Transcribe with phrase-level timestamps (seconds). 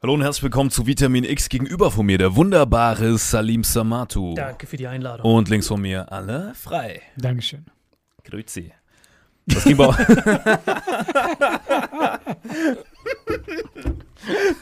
[0.00, 4.32] Hallo und herzlich willkommen zu Vitamin X gegenüber von mir, der wunderbare Salim Samatu.
[4.34, 5.26] Danke für die Einladung.
[5.26, 7.02] Und links von mir alle frei.
[7.16, 7.66] Dankeschön.
[8.22, 8.72] Grüezi.
[9.54, 9.86] Das ging bei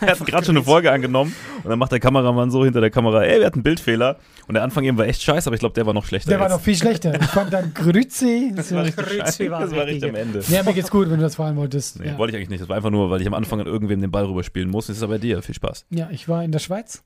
[0.01, 2.91] Er hat gerade schon eine Folge angenommen und dann macht der Kameramann so hinter der
[2.91, 4.17] Kamera, ey, wir hatten einen Bildfehler.
[4.47, 6.31] Und der Anfang eben war echt scheiße, aber ich glaube, der war noch schlechter.
[6.31, 7.21] Der war noch viel schlechter.
[7.21, 8.53] Ich fand dann Grüezi.
[8.55, 9.49] das war richtig, scheiße.
[9.49, 10.41] das war richtig am Ende.
[10.49, 11.99] Ja, mir geht's gut, wenn du das fragen wolltest.
[11.99, 12.19] Nee, ja.
[12.19, 12.63] wollte ich eigentlich nicht.
[12.63, 14.87] Das war einfach nur, weil ich am Anfang an irgendwem den Ball rüberspielen muss.
[14.87, 15.43] Das ist aber bei dir.
[15.43, 15.87] Viel Spaß.
[15.91, 17.03] ja, ich war in der Schweiz.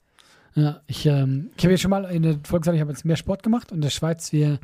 [0.54, 3.04] Ja, ich, ähm, ich habe jetzt schon mal in der Folge gesagt, ich habe jetzt
[3.04, 3.70] mehr Sport gemacht.
[3.70, 4.58] Und in der Schweiz, wir,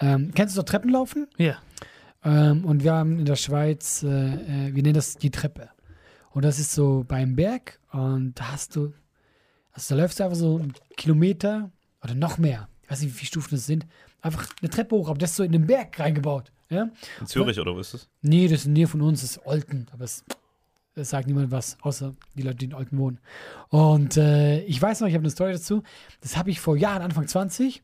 [0.00, 1.28] ähm, kennst du so Treppenlaufen?
[1.36, 1.56] Ja.
[2.26, 5.70] Ähm, und wir haben in der Schweiz, äh, äh, wir nennen das die Treppe.
[6.32, 8.92] Und das ist so beim Berg und da hast du,
[9.72, 11.70] also da läufst du einfach so einen Kilometer
[12.02, 12.68] oder noch mehr.
[12.82, 13.86] Ich weiß nicht, wie viele Stufen das sind.
[14.20, 16.50] Einfach eine Treppe hoch, aber das ist so in den Berg reingebaut.
[16.68, 16.90] Ja?
[17.20, 18.08] In Zürich oder wo ist das?
[18.22, 20.24] Nee, das ist in der Nähe von uns, das ist Olten, aber es,
[20.96, 23.20] es sagt niemand was, außer die Leute, die in Olten wohnen.
[23.68, 25.84] Und äh, ich weiß noch, ich habe eine Story dazu.
[26.20, 27.82] Das habe ich vor Jahren, Anfang 20.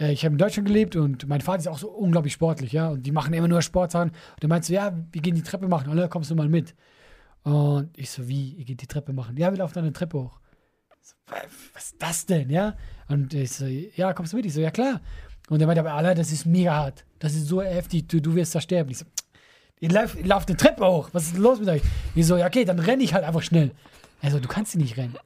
[0.00, 2.88] Äh, ich habe in Deutschland gelebt und mein Vater ist auch so unglaublich sportlich, ja.
[2.90, 4.10] Und die machen immer nur Sportsachen.
[4.10, 6.74] Und er meinte so, ja, wir gehen die Treppe machen, oder kommst du mal mit?
[7.42, 9.36] Und ich so, wie, ihr geht die Treppe machen?
[9.36, 10.38] Ja, wir laufen dann eine Treppe hoch.
[11.00, 11.42] So, "Wa-
[11.74, 12.76] was ist das denn, ja?
[13.08, 14.46] Und ich so, ja, kommst du mit?
[14.46, 15.00] Ich so, ja, klar.
[15.48, 17.04] Und er meinte, aber Alter, das ist mega hart.
[17.18, 18.90] Das ist so heftig, du, du wirst da sterben.
[18.90, 19.04] Ich so,
[19.80, 21.08] ihr lauft, ihr lauft eine Treppe hoch.
[21.12, 21.82] Was ist los mit euch?
[22.14, 23.72] Ich so, ja, okay, dann renne ich halt einfach schnell.
[24.20, 25.16] Er so, du kannst die nicht rennen.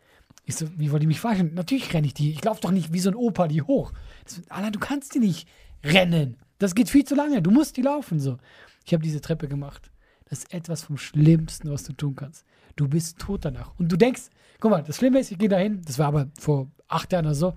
[0.48, 1.54] Ich so, wie wollt ihr mich verarschen?
[1.54, 2.30] Natürlich renne ich die.
[2.30, 3.92] Ich laufe doch nicht wie so ein Opa die hoch.
[4.24, 5.48] So, Alter, du kannst die nicht
[5.84, 6.36] rennen.
[6.58, 7.42] Das geht viel zu lange.
[7.42, 8.20] Du musst die laufen.
[8.20, 8.38] So.
[8.84, 9.90] Ich habe diese Treppe gemacht.
[10.28, 12.46] Das ist etwas vom Schlimmsten, was du tun kannst.
[12.76, 13.72] Du bist tot danach.
[13.78, 14.22] Und du denkst,
[14.60, 17.34] guck mal, das Schlimme ist, ich gehe dahin, das war aber vor acht Jahren oder
[17.34, 17.54] so,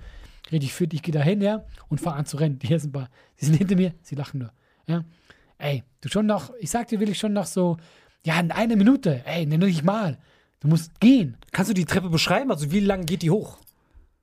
[0.51, 0.93] richtig fit.
[0.93, 2.59] Ich gehe da hin, ja, und fahre an zu rennen.
[2.59, 3.09] Die ersten paar,
[3.39, 4.51] die sind hinter mir, sie lachen nur.
[4.87, 5.03] Ja.
[5.57, 7.77] Ey, du schon noch, ich sag dir, will ich schon noch so,
[8.23, 10.17] ja, in einer Minute, ey, nenn dich mal.
[10.61, 11.37] Du musst gehen.
[11.51, 12.51] Kannst du die Treppe beschreiben?
[12.51, 13.57] Also wie lang geht die hoch?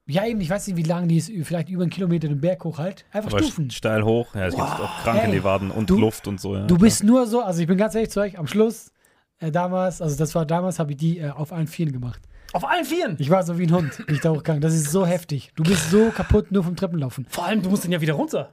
[0.08, 2.62] Ja, eben, ich weiß nicht, wie lang die ist, vielleicht über einen Kilometer den Berg
[2.64, 3.04] hoch halt.
[3.10, 3.70] Einfach Aber Stufen.
[3.70, 4.34] steil hoch.
[4.36, 6.54] Ja, es gibt auch krank in ey, die Waden und du- Luft und so.
[6.54, 8.92] Ja, Du bist nur so, also ich bin ganz ehrlich zu euch, am Schluss,
[9.40, 12.20] äh, damals, also das war damals, habe ich die äh, auf allen Vieren gemacht.
[12.52, 13.16] Auf allen Vieren.
[13.18, 14.60] Ich war so wie ein Hund, bin ich da hochgegangen.
[14.62, 15.50] Das ist so heftig.
[15.56, 17.26] Du bist so kaputt nur vom Treppenlaufen.
[17.28, 18.52] Vor allem, du musst den ja wieder runter.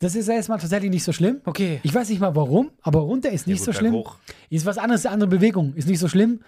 [0.00, 1.40] Das ist erstmal tatsächlich nicht so schlimm.
[1.46, 1.80] Okay.
[1.82, 3.92] Ich weiß nicht mal warum, aber runter ist nicht gut, so schlimm.
[3.92, 4.16] berghoch.
[4.50, 5.72] Ist was anderes, eine andere Bewegung.
[5.74, 6.40] Ist nicht so schlimm.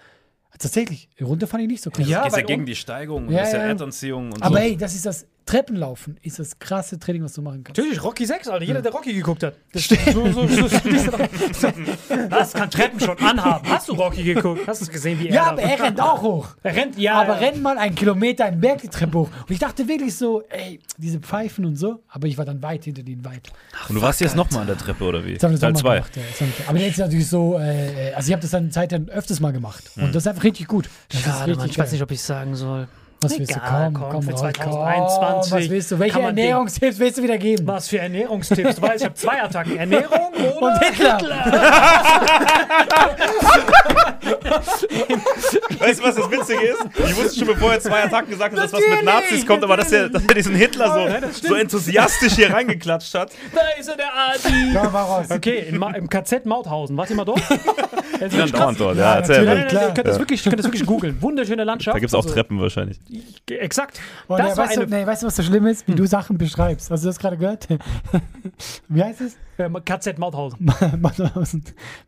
[0.57, 2.07] Tatsächlich, runter fand ich nicht so krass.
[2.07, 3.59] Ja, Du gehst ja weil gegen die Steigung und Ja, das ist ja.
[3.61, 4.61] Erdanziehung und Aber so.
[4.63, 7.77] ey, das ist das Treppenlaufen, ist das krasse Training, was du machen kannst.
[7.77, 8.65] Natürlich, Rocky 6, Alter.
[8.65, 9.53] Jeder, der Rocky geguckt hat.
[9.73, 9.95] Das, so,
[10.31, 11.67] so, so, so, so,
[12.29, 13.69] das kann Treppen schon anhaben.
[13.69, 14.61] Hast du Rocky geguckt?
[14.67, 16.49] Hast du es gesehen, wie er Ja, aber er rennt auch hoch.
[16.63, 17.21] Er rennt, ja.
[17.21, 17.47] aber ja.
[17.49, 19.29] renn mal einen Kilometer einen Berg die Treppe hoch.
[19.47, 22.01] Und ich dachte wirklich so, ey, diese Pfeifen und so.
[22.09, 23.51] Aber ich war dann weit hinter denen weit.
[23.87, 25.35] Und du warst jetzt nochmal an der Treppe, oder wie?
[25.35, 25.95] Das haben wir Teil Sommer 2.
[25.97, 26.15] gemacht.
[26.15, 28.71] Ja, das haben wir- aber jetzt ist natürlich so, äh, also ich habe das dann
[28.71, 29.91] Zeit dann öfters mal gemacht.
[29.95, 30.89] Und das ist einfach richtig gut.
[31.09, 32.87] Das Schade, richtig Mann, ich weiß nicht, ob ich sagen soll.
[33.25, 33.59] Was willst du?
[33.59, 35.99] Egal, Komm, komm, komm, für raus, 2021 Komm, was willst du?
[35.99, 37.67] Welche Ernährungstipps willst du wieder geben?
[37.67, 38.75] Was für Ernährungstipps?
[38.75, 39.77] Du weißt, ich habe zwei Attacken.
[39.85, 41.19] Ernährung oder Und Hitler.
[45.79, 46.85] Weißt du, was das Witzige ist?
[46.97, 49.77] Ich wusste schon, bevor er zwei Attacken gesagt hat, dass was mit Nazis kommt, aber
[49.77, 53.31] dass er, dass er diesen Hitler so, so enthusiastisch hier reingeklatscht hat.
[53.53, 54.73] Da ist er, der Adi.
[54.73, 55.25] Komm mal raus.
[55.29, 56.97] Okay, im, im KZ Mauthausen.
[56.97, 57.41] Wart ihr mal dort?
[57.41, 57.61] Das ist
[58.21, 58.77] Ja, wirklich dauernd krass.
[58.77, 58.97] dort.
[58.97, 59.45] Ja, Ja, erzähl natürlich.
[59.45, 59.55] Nein, mal.
[59.55, 59.93] nein, nein, ihr Klar.
[59.93, 61.21] könnt das wirklich, könnt das wirklich googeln.
[61.21, 61.95] Wunderschöne Landschaft.
[61.95, 62.99] Da gibt es auch Also, Treppen wahrscheinlich.
[63.47, 63.99] Exakt.
[64.27, 65.87] Das ja, war weißt, du, eine nee, weißt du, was so schlimm ist?
[65.87, 66.89] Wie du Sachen beschreibst.
[66.91, 67.67] Hast du das gerade gehört?
[68.87, 69.37] Wie heißt es?
[69.57, 70.71] Äh, KZ Mauthausen.
[70.99, 71.63] Mauthausen.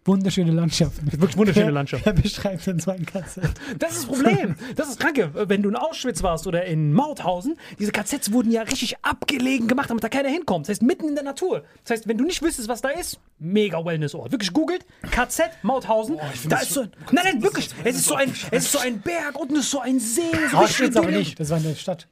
[0.06, 1.12] Wunderschöne Landschaft.
[1.12, 2.06] Wirklich wunderschöne Landschaft.
[2.06, 3.44] Wer beschreibt denn so ein KZ?
[3.80, 4.56] Das ist das Problem.
[4.76, 5.32] Das ist kranke.
[5.34, 9.90] Wenn du in Auschwitz warst oder in Mauthausen, diese KZs wurden ja richtig abgelegen gemacht,
[9.90, 10.66] damit da keiner hinkommt.
[10.66, 11.64] Das heißt, mitten in der Natur.
[11.84, 14.32] Das heißt, wenn du nicht wüsstest, was da ist, mega Wellness-Ort.
[14.32, 16.20] Wirklich googelt, KZ Mauthausen.
[16.50, 17.70] da ist so ein, nein, nein, wirklich.
[17.84, 20.22] Es ist so ein, es ist so ein Berg, unten ist so ein See.
[20.52, 21.40] So Auschwitz richtig aber nicht.
[21.40, 22.08] Das war in der Stadt.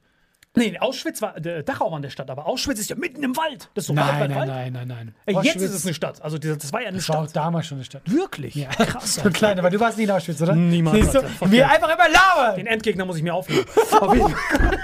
[0.56, 3.36] Nee, Auschwitz war, der Dachau war in der Stadt, aber Auschwitz ist ja mitten im
[3.36, 3.68] Wald.
[3.74, 4.48] Das ist so Nein, Wald, nein, Wald.
[4.48, 5.14] nein, nein, nein.
[5.26, 6.22] Äh, Jetzt ist es eine Stadt.
[6.22, 7.36] Also das, das war ja eine Das war auch Stadt.
[7.36, 8.02] damals schon eine Stadt.
[8.06, 8.54] Wirklich?
[8.54, 8.68] Ja.
[8.70, 9.14] Krass.
[9.16, 10.54] So klein, aber du warst nie in Auschwitz, oder?
[10.54, 11.18] Niemals, Siehst du?
[11.18, 11.28] Alter.
[11.30, 12.56] Fuck Wir einfach immer labern.
[12.56, 13.64] Den Endgegner muss ich mir aufnehmen.
[14.00, 14.78] Auf jeden Fall.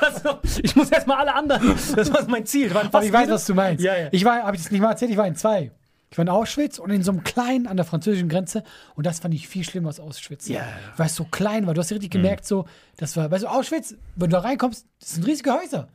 [0.00, 1.74] Das noch- ich muss erstmal alle anderen.
[1.96, 2.66] Das war mein Ziel.
[2.68, 2.74] Ich
[3.12, 3.82] weiß, was du meinst.
[3.84, 4.08] Ja, ja.
[4.12, 5.70] Ich war, habe ich das nicht mal erzählt, ich war in zwei.
[6.10, 8.62] Ich war in Auschwitz und in so einem kleinen an der französischen Grenze
[8.94, 10.48] und das fand ich viel schlimmer als Auschwitz.
[10.48, 10.66] Ja.
[10.96, 11.74] Weil es so klein war.
[11.74, 12.66] Du hast richtig gemerkt, so,
[12.96, 15.88] das war, weißt du, Auschwitz, wenn du da reinkommst, das sind riesige Häuser.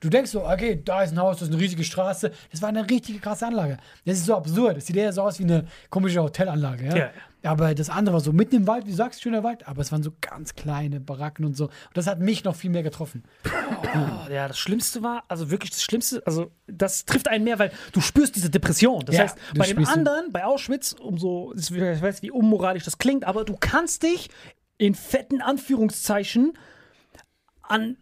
[0.00, 2.32] Du denkst so, okay, da ist ein Haus, das ist eine riesige Straße.
[2.50, 3.76] Das war eine richtige krasse Anlage.
[4.06, 4.78] Das ist so absurd.
[4.78, 6.86] Das sieht eher so aus wie eine komische Hotelanlage.
[6.86, 6.96] Ja?
[6.96, 7.10] Ja.
[7.42, 9.90] Aber das andere war so mitten im Wald, wie du sagst, schöner Wald, aber es
[9.92, 11.66] waren so ganz kleine Baracken und so.
[11.66, 13.24] Und das hat mich noch viel mehr getroffen.
[13.46, 17.72] Oh, ja, das Schlimmste war, also wirklich das Schlimmste, also das trifft einen mehr, weil
[17.92, 19.04] du spürst diese Depression.
[19.06, 23.24] Das Ja, heißt, bei dem anderen, bei Auschwitz, umso, ich weiß, wie unmoralisch das klingt,
[23.24, 24.28] aber du kannst dich
[24.76, 26.52] in fetten Anführungszeichen
[27.62, 27.96] an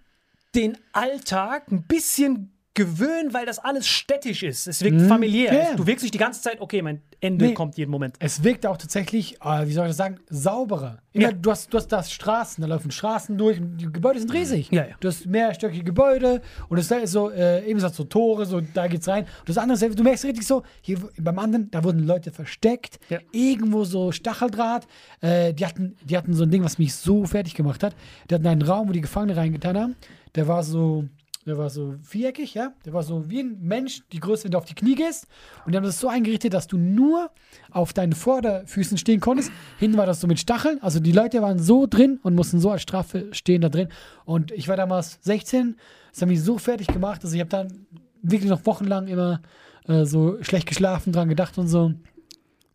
[0.54, 4.68] den Alltag ein bisschen gewöhnen, weil das alles städtisch ist.
[4.68, 5.52] Es wirkt familiär.
[5.52, 5.58] Mhm.
[5.58, 5.74] ja.
[5.74, 7.54] Du wirkst dich die ganze Zeit, okay, mein Ende Nee.
[7.54, 8.14] kommt jeden Moment.
[8.20, 10.98] Es wirkt auch tatsächlich, äh, wie soll ich das sagen, sauberer.
[11.12, 11.32] Ja.
[11.32, 14.70] du, hast, du hast das Straßen, da laufen Straßen durch, und die Gebäude sind riesig.
[14.70, 14.94] Ja, ja.
[15.00, 19.08] Du hast mehrstöckige Gebäude und es ist so, äh, eben so Tore, so da geht's
[19.08, 19.24] rein.
[19.24, 23.00] Und das andere ist, du merkst richtig so, hier beim anderen, da wurden Leute versteckt,
[23.32, 24.86] irgendwo so Stacheldraht.
[25.20, 27.96] Äh, die, hatten, die hatten so ein Ding, was mich so fertig gemacht hat.
[28.30, 29.96] Die hatten einen Raum, wo die Gefangene reingetan haben.
[30.36, 31.04] Der war so.
[31.48, 32.74] Der war so viereckig, ja.
[32.84, 35.26] Der war so wie ein Mensch, die Größe, wenn du auf die Knie gehst.
[35.64, 37.30] Und die haben das so eingerichtet, dass du nur
[37.70, 39.50] auf deinen Vorderfüßen stehen konntest.
[39.78, 40.78] Hinten war das so mit Stacheln.
[40.82, 43.88] Also die Leute waren so drin und mussten so als Strafe stehen da drin.
[44.26, 45.76] Und ich war damals 16.
[46.12, 47.86] Das hat mich so fertig gemacht, dass ich habe dann
[48.20, 49.40] wirklich noch wochenlang immer
[49.86, 51.94] äh, so schlecht geschlafen, dran gedacht und so.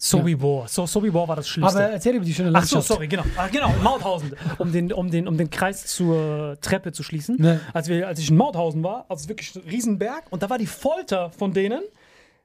[0.03, 0.67] Sobibor.
[0.67, 1.79] So, Sobibor war das Schlimmste.
[1.79, 2.87] Aber erzähl über die schöne Ach so, Landschaft.
[2.87, 3.23] sorry, genau.
[3.37, 4.35] Ach, genau, in Mauthausen.
[4.57, 7.37] Um den, um, den, um den Kreis zur Treppe zu schließen.
[7.39, 7.61] Ne.
[7.71, 10.67] Als, wir, als ich in Mauthausen war, also wirklich ein Riesenberg, und da war die
[10.67, 11.81] Folter von denen,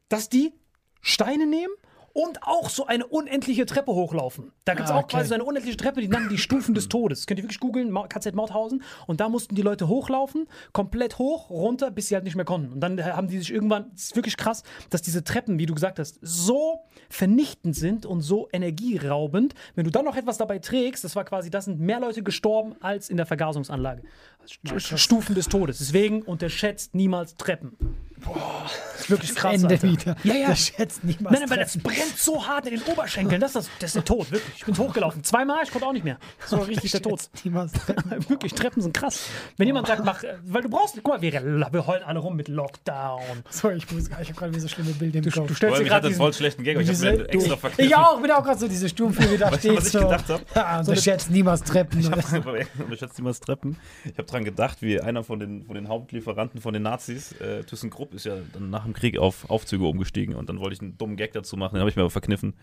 [0.09, 0.53] dass die
[1.01, 1.73] Steine nehmen
[2.19, 4.51] und auch so eine unendliche Treppe hochlaufen.
[4.65, 5.19] Da gibt es Ah, auch okay.
[5.19, 7.29] quasi so eine unendliche Treppe, die nennen die Stufen des Todes.
[7.29, 8.83] Könnt ihr wirklich googeln, KZ Mauthausen.
[9.07, 12.73] Und da mussten die Leute hochlaufen, komplett hoch, runter, bis sie halt nicht mehr konnten.
[12.73, 15.75] Und dann haben die sich irgendwann, es ist wirklich krass, dass diese Treppen, wie du
[15.75, 19.55] gesagt hast, so vernichtend sind und so energieraubend.
[19.77, 22.75] Wenn du dann noch etwas dabei trägst, das war quasi, das sind mehr Leute gestorben
[22.81, 24.03] als in der Vergasungsanlage.
[24.49, 25.79] St- Stufen des Todes.
[25.79, 27.77] Deswegen unterschätzt niemals Treppen.
[28.21, 29.89] Das ist wirklich krass, Ende Alter.
[29.89, 30.17] wieder.
[30.25, 30.49] Ja, ja.
[30.49, 31.31] Das schätzt niemand.
[31.31, 33.41] Nein, nein, weil das brennt so hart in den Oberschenkeln.
[33.41, 34.55] Das ist, das, das ist der Tod, wirklich.
[34.57, 35.23] Ich bin hochgelaufen.
[35.23, 36.19] Zweimal, ich konnte auch nicht mehr.
[36.41, 37.31] Das war richtig der Tod.
[37.45, 37.71] niemals
[38.29, 39.27] wirklich, Treppen sind krass.
[39.57, 42.35] Wenn jemand sagt, mach, äh, weil du brauchst, guck mal, wir, wir heulen alle rum
[42.35, 43.21] mit Lockdown.
[43.51, 45.47] Sorry, ich, muss- ich habe gerade wieder so schlimme Bilder im Du, Kopf.
[45.47, 47.85] du stellst dir gerade einen diesen, voll schlechten Gag, ich Diese- habe mir extra verkniffen.
[47.89, 50.01] Ich auch, bin auch gerade so diese Sturmflüge, da Weißt du, steht was ich so.
[50.01, 50.57] gedacht hab?
[50.57, 52.05] Ja, und unterschätzt niemals Treppen.
[52.11, 53.77] Habe unterschätzt niemals Treppen.
[54.05, 57.65] Ich habe dran gedacht, wie einer von den, von den Hauptlieferanten von den Nazis, äh,
[57.65, 60.97] ThyssenKrupp, ist ja dann nach dem Krieg auf Aufzüge umgestiegen und dann wollte ich einen
[60.97, 62.55] dummen Gag dazu machen, den habe ich mir aber verkniffen.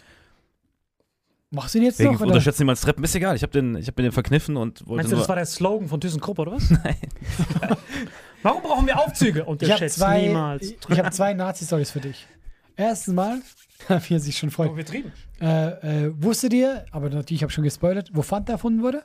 [1.51, 2.20] Machst du den jetzt Wegen noch?
[2.22, 2.27] Oder?
[2.29, 3.36] unterschätzt niemals Treppen, ist egal.
[3.36, 5.22] Ich habe den, ich hab mir den verkniffen und wollte Meinst du, nur.
[5.22, 6.70] das war der Slogan von ThyssenKrupp, oder was?
[6.84, 6.98] Nein.
[8.41, 9.39] Warum brauchen wir Aufzüge?
[9.39, 10.63] Ich habe Unterschätzt zwei, niemals.
[10.63, 12.27] ich, ich hab zwei Nazi-Stories für dich.
[12.75, 13.41] Erstens mal,
[13.88, 14.72] wie er sich schon freut.
[14.72, 15.12] Übertrieben.
[15.39, 19.03] Äh, äh, wusstet ihr, aber natürlich habe ich schon gespoilert, wo Fanta erfunden wurde?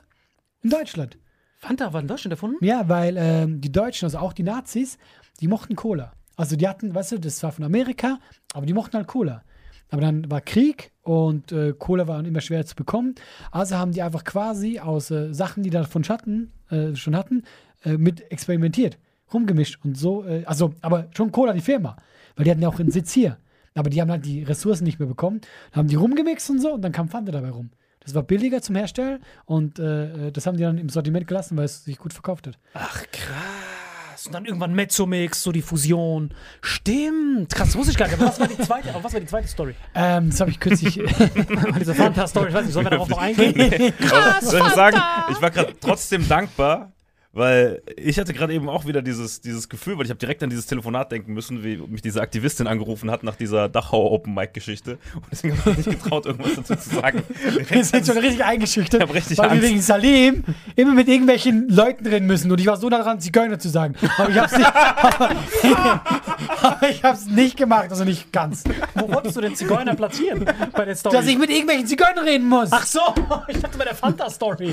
[0.61, 1.17] In Deutschland.
[1.61, 2.57] Fanta war in Deutschland erfunden?
[2.65, 4.97] Ja, weil ähm, die Deutschen, also auch die Nazis,
[5.39, 6.11] die mochten Cola.
[6.35, 8.17] Also die hatten, weißt du, das war von Amerika,
[8.53, 9.43] aber die mochten halt Cola.
[9.89, 13.13] Aber dann war Krieg und äh, Cola war immer schwer zu bekommen.
[13.51, 17.43] Also haben die einfach quasi aus äh, Sachen, die da von Schatten äh, schon hatten,
[17.83, 18.97] äh, mit experimentiert,
[19.31, 20.25] rumgemischt und so.
[20.25, 21.95] Äh, also, aber schon Cola, die Firma.
[22.35, 23.37] Weil die hatten ja auch einen Sitz hier.
[23.75, 25.41] Aber die haben halt die Ressourcen nicht mehr bekommen.
[25.71, 27.69] Dann haben die rumgemixt und so und dann kam Fanta dabei rum.
[28.03, 31.65] Das war billiger zum Herstellen und äh, das haben die dann im Sortiment gelassen, weil
[31.65, 32.57] es sich gut verkauft hat.
[32.73, 34.25] Ach, krass.
[34.25, 36.31] Und dann irgendwann Mezzomix, so die Fusion.
[36.61, 37.53] Stimmt.
[37.53, 38.19] Krass, wusste ich gar nicht.
[38.19, 39.75] Aber was war die zweite, aber was war die zweite Story?
[39.95, 40.95] Ähm, das habe ich kürzlich.
[41.79, 43.93] Diese Fanta-Story, ich weiß nicht, sollen wir darauf noch eingehen?
[44.11, 44.97] Aber soll ich sagen,
[45.31, 46.91] ich war gerade trotzdem dankbar,
[47.33, 50.49] weil ich hatte gerade eben auch wieder dieses, dieses Gefühl, weil ich habe direkt an
[50.49, 54.51] dieses Telefonat denken müssen, wie mich diese Aktivistin angerufen hat nach dieser Dachau Open Mic
[54.53, 57.23] Geschichte und deswegen habe ich mich nicht getraut, irgendwas dazu zu sagen.
[57.69, 59.61] Wir sind schon richtig eingeschüchtert, Ich richtig weil Angst.
[59.61, 60.43] wir wegen Salim
[60.75, 62.51] immer mit irgendwelchen Leuten reden müssen.
[62.51, 63.95] Und ich war so daran, Zigeuner zu sagen.
[64.17, 64.73] Aber ich hab's nicht,
[66.61, 68.63] aber ich hab's nicht gemacht, also nicht ganz.
[68.95, 71.15] Wo wolltest du den Zigeuner platzieren bei der Story?
[71.15, 72.69] Dass ich mit irgendwelchen Zigeunern reden muss.
[72.71, 72.99] Ach so,
[73.47, 74.71] ich dachte bei der Fanta-Story.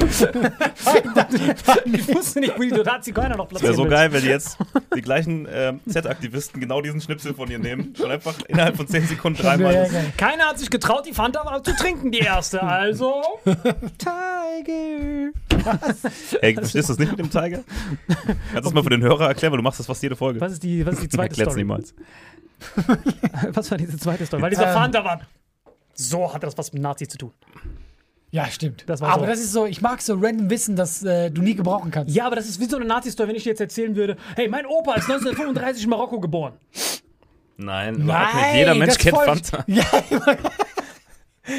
[1.85, 4.59] ich wusste nicht, wie du da Zigeuner noch Wäre platzieren so geil, wenn jetzt
[4.95, 9.07] die gleichen ähm, Z-Aktivisten genau diesen Schnipsel von ihr nehmen und einfach innerhalb von 10
[9.07, 9.75] Sekunden dreimal.
[9.75, 9.87] Ja.
[10.17, 12.63] Keiner hat sich getraut, die Fanta zu trinken, die erste.
[12.63, 13.23] Also.
[13.99, 15.33] Tiger.
[16.41, 17.61] Ey, verstehst du das nicht mit dem Tiger?
[18.07, 20.41] Kannst du das mal für den Hörer erklären, weil du machst das fast jede Folge.
[20.41, 21.65] Was ist die, was ist die zweite Erklärt's Story?
[21.65, 21.95] niemals.
[23.53, 24.43] Was war diese zweite Story?
[24.43, 24.75] Weil dieser Ähm.
[24.75, 25.21] Fanta war.
[25.95, 27.33] So hat das was mit Nazi zu tun.
[28.31, 28.85] Ja, stimmt.
[28.87, 29.27] Das war aber so.
[29.31, 32.15] das ist so, ich mag so random Wissen, das äh, du nie gebrauchen kannst.
[32.15, 34.49] Ja, aber das ist wie so eine Nazi-Story, wenn ich dir jetzt erzählen würde: Hey,
[34.49, 36.53] mein Opa ist 1935 in Marokko geboren.
[37.57, 38.55] Nein, überhaupt nicht.
[38.55, 39.65] Jeder das Mensch kennt Fanta.
[39.67, 39.85] Ja,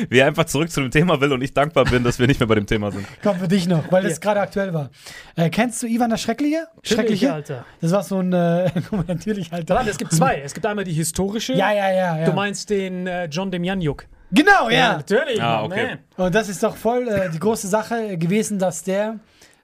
[0.09, 2.39] Wie er einfach zurück zu dem Thema will und ich dankbar bin, dass wir nicht
[2.39, 3.07] mehr bei dem Thema sind.
[3.23, 4.19] kommt für dich noch, weil das Ja.
[4.19, 4.91] gerade aktuell war.
[5.35, 6.67] Äh, kennst du Ivan der Schreckliche?
[6.83, 7.65] Schreckliche, Alter.
[7.81, 8.69] Das war so ein, äh,
[9.07, 9.73] natürlich, Alter.
[9.73, 10.41] Warte, es gibt zwei.
[10.41, 11.53] Es gibt einmal die historische.
[11.53, 12.25] Ja, ja, ja, ja.
[12.25, 14.05] Du meinst den äh, John Demjanjuk.
[14.31, 14.97] Genau, ja.
[14.97, 15.41] natürlich.
[15.41, 15.97] Ah, okay.
[16.17, 19.19] Und das ist doch voll äh, die große Sache gewesen, dass der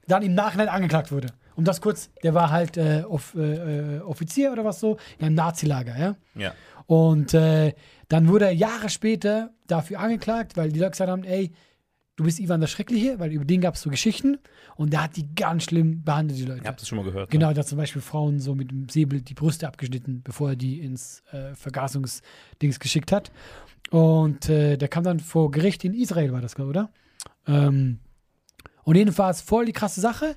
[0.07, 1.27] dann im Nachhinein angeklagt wurde.
[1.55, 5.27] Um das kurz, der war halt äh, Off, äh, äh, Offizier oder was so, ja,
[5.27, 6.15] im Nazilager, ja.
[6.35, 6.53] Ja.
[6.85, 7.73] Und äh,
[8.09, 11.51] dann wurde er Jahre später dafür angeklagt, weil die Leute gesagt haben, ey,
[12.15, 14.37] du bist Ivan der Schreckliche, weil über den gab es so Geschichten
[14.75, 16.61] und der hat die ganz schlimm behandelt, die Leute.
[16.61, 17.31] Ihr habt das schon mal gehört.
[17.31, 20.55] Genau, da hat zum Beispiel Frauen so mit dem Säbel die Brüste abgeschnitten, bevor er
[20.55, 23.31] die ins äh, Vergasungsdings geschickt hat.
[23.91, 26.89] Und äh, der kam dann vor Gericht in Israel, war das, oder?
[27.47, 27.99] Ähm,
[28.83, 30.35] und jedenfalls voll die krasse Sache.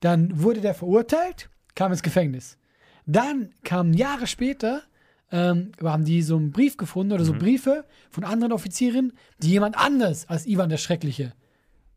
[0.00, 2.58] Dann wurde der verurteilt, kam ins Gefängnis.
[3.06, 4.82] Dann kamen Jahre später,
[5.30, 9.76] ähm, haben die so einen Brief gefunden oder so Briefe von anderen Offizieren, die jemand
[9.78, 11.32] anders als Ivan der Schreckliche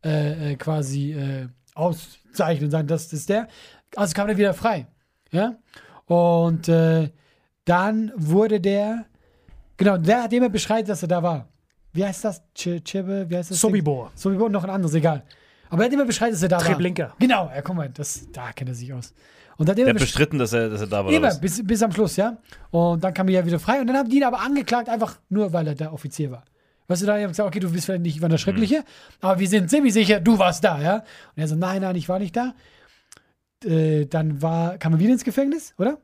[0.03, 3.47] äh, äh, quasi äh, auszeichnen und sagen, das ist der.
[3.95, 4.87] Also kam er wieder frei.
[5.31, 5.57] Ja?
[6.05, 7.09] Und äh,
[7.65, 9.05] dann wurde der,
[9.77, 11.47] genau, der hat jemand beschreibt, dass er da war.
[11.93, 12.41] Wie heißt das?
[12.53, 13.57] Ch Chebe, wie heißt das?
[13.59, 13.69] Ding?
[13.69, 14.11] Sobibor.
[14.15, 15.23] Sobibor und noch ein anderes, egal.
[15.69, 17.03] Aber er hat immer Bescheid, dass er da Treblinka.
[17.03, 17.15] war.
[17.19, 19.13] Genau, ja, guck mal, das, da kennt er sich aus.
[19.57, 21.11] Und dann hat Der immer hat bestritten, dass er, dass er da war.
[21.11, 22.37] Immer, bis, bis am Schluss, ja.
[22.71, 23.79] Und dann kam er ja wieder frei.
[23.79, 26.43] Und dann haben die ihn aber angeklagt, einfach nur, weil er der Offizier war.
[26.87, 28.83] Weißt du, da haben sie gesagt, okay, du bist vielleicht nicht Ivan der Schreckliche,
[29.21, 30.95] aber wir sind ziemlich sicher, du warst da, ja.
[30.97, 31.03] Und
[31.41, 32.53] er so, nein, nein, ich war nicht da.
[33.63, 35.97] Äh, dann war, kam er wieder ins Gefängnis, oder?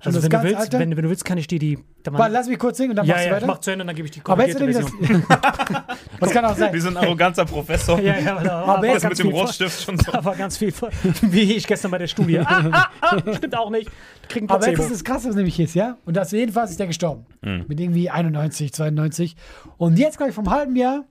[0.00, 1.78] Schon Also, wenn du, willst, wenn, wenn du willst, kann ich dir die.
[2.10, 3.46] Warte, lass mich kurz singen und dann ja, machst du ja, ich weiter.
[3.52, 5.24] mach zu Ende und dann gebe ich die aber jetzt korrigierte wird er Version.
[5.28, 5.96] das.
[6.20, 6.72] Was kann auch sein.
[6.72, 8.00] Wie so ein arroganter Professor.
[8.00, 10.12] Ja, ja, aber da Aber war jetzt ganz mit dem Rotstift schon so.
[10.12, 10.72] Da war ganz viel,
[11.22, 12.40] wie ich gestern bei der Studie.
[12.40, 13.90] Ah, ah, ah, stimmt auch nicht.
[14.28, 15.96] Kriegen Aber jetzt ist das krass, was nämlich ist, ja?
[16.04, 17.26] Und das jedenfalls ist der gestorben.
[17.40, 17.64] Mhm.
[17.68, 19.36] Mit irgendwie 91, 92.
[19.76, 21.04] Und jetzt, glaube ich, vom halben Jahr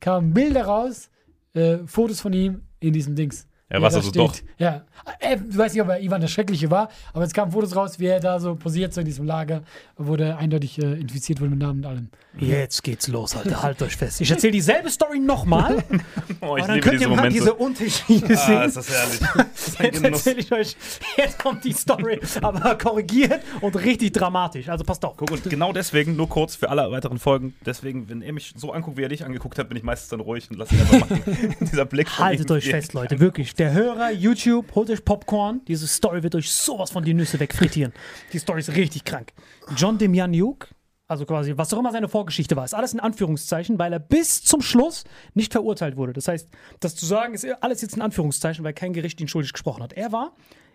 [0.00, 1.10] kamen Bilder raus,
[1.54, 3.46] äh, Fotos von ihm in diesem Dings.
[3.72, 4.34] Ja, was da also doch.
[4.58, 4.84] Ja.
[5.18, 7.98] Äh, du weißt nicht, ob er Ivan der Schreckliche war, aber es kamen Fotos raus,
[7.98, 9.62] wie er da so posiert so in diesem Lager,
[9.96, 12.08] wo der eindeutig äh, infiziert wurde mit Namen und allem.
[12.38, 13.62] Jetzt geht's los, Alter.
[13.62, 14.20] Halt euch fest.
[14.20, 15.82] Ich erzähle dieselbe Story nochmal.
[16.40, 17.38] Oh, Und ich dann liebe könnt ihr mal Momente.
[17.38, 18.62] diese Unterschiede ah, sehen.
[18.62, 19.20] ist das herrlich.
[19.56, 20.76] Das Jetzt erzähle ich euch,
[21.16, 24.68] jetzt kommt die Story, aber korrigiert und richtig dramatisch.
[24.68, 25.16] Also passt auf.
[25.16, 28.72] Guck, und genau deswegen, nur kurz für alle weiteren Folgen, deswegen, wenn er mich so
[28.72, 31.00] anguckt, wie er dich angeguckt hat, bin ich meistens dann ruhig und lass ihn einfach
[31.00, 31.56] machen.
[31.60, 33.54] Dieser Blick Haltet euch fest, Leute, wirklich.
[33.58, 35.62] Der Hörer, YouTube, holt euch Popcorn.
[35.66, 37.94] Diese Story wird euch sowas von die Nüsse wegfrittieren.
[38.34, 39.32] Die Story ist richtig krank.
[39.74, 40.68] John Demjanjuk,
[41.08, 44.42] also quasi, was auch immer seine Vorgeschichte war, ist alles in Anführungszeichen, weil er bis
[44.42, 46.12] zum Schluss nicht verurteilt wurde.
[46.12, 49.54] Das heißt, das zu sagen, ist alles jetzt in Anführungszeichen, weil kein Gericht ihn schuldig
[49.54, 49.94] gesprochen hat.
[49.94, 50.34] Er war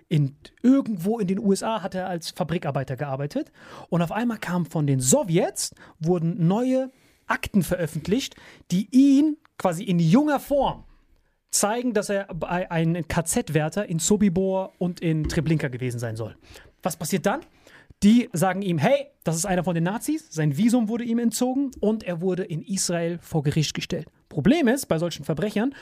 [0.10, 3.52] in, irgendwo in den USA hat er als Fabrikarbeiter gearbeitet
[3.90, 6.90] und auf einmal kam von den Sowjets, wurden neue
[7.28, 8.36] Akten veröffentlicht,
[8.72, 10.86] die ihn quasi in junger Form
[11.52, 16.36] zeigen, dass er bei- ein KZ-Wärter in Sobibor und in Treblinka gewesen sein soll.
[16.82, 17.42] Was passiert dann?
[18.04, 21.70] Die sagen ihm, hey, das ist einer von den Nazis, sein Visum wurde ihm entzogen
[21.80, 24.08] und er wurde in Israel vor Gericht gestellt.
[24.30, 25.76] Problem ist, bei solchen Verbrechern,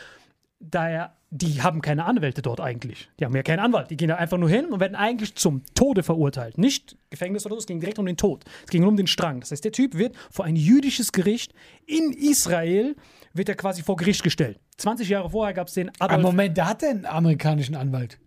[0.60, 3.10] daher, die haben keine Anwälte dort eigentlich.
[3.20, 3.92] Die haben ja keinen Anwalt.
[3.92, 6.58] Die gehen da einfach nur hin und werden eigentlich zum Tode verurteilt.
[6.58, 8.46] Nicht Gefängnis oder so, es ging direkt um den Tod.
[8.64, 9.40] Es ging nur um den Strang.
[9.42, 11.54] Das heißt, der Typ wird vor ein jüdisches Gericht
[11.86, 12.96] in Israel,
[13.34, 14.60] wird er quasi vor Gericht gestellt.
[14.78, 18.18] 20 Jahre vorher gab es den Aber Adolf Moment, der hatte einen amerikanischen Anwalt.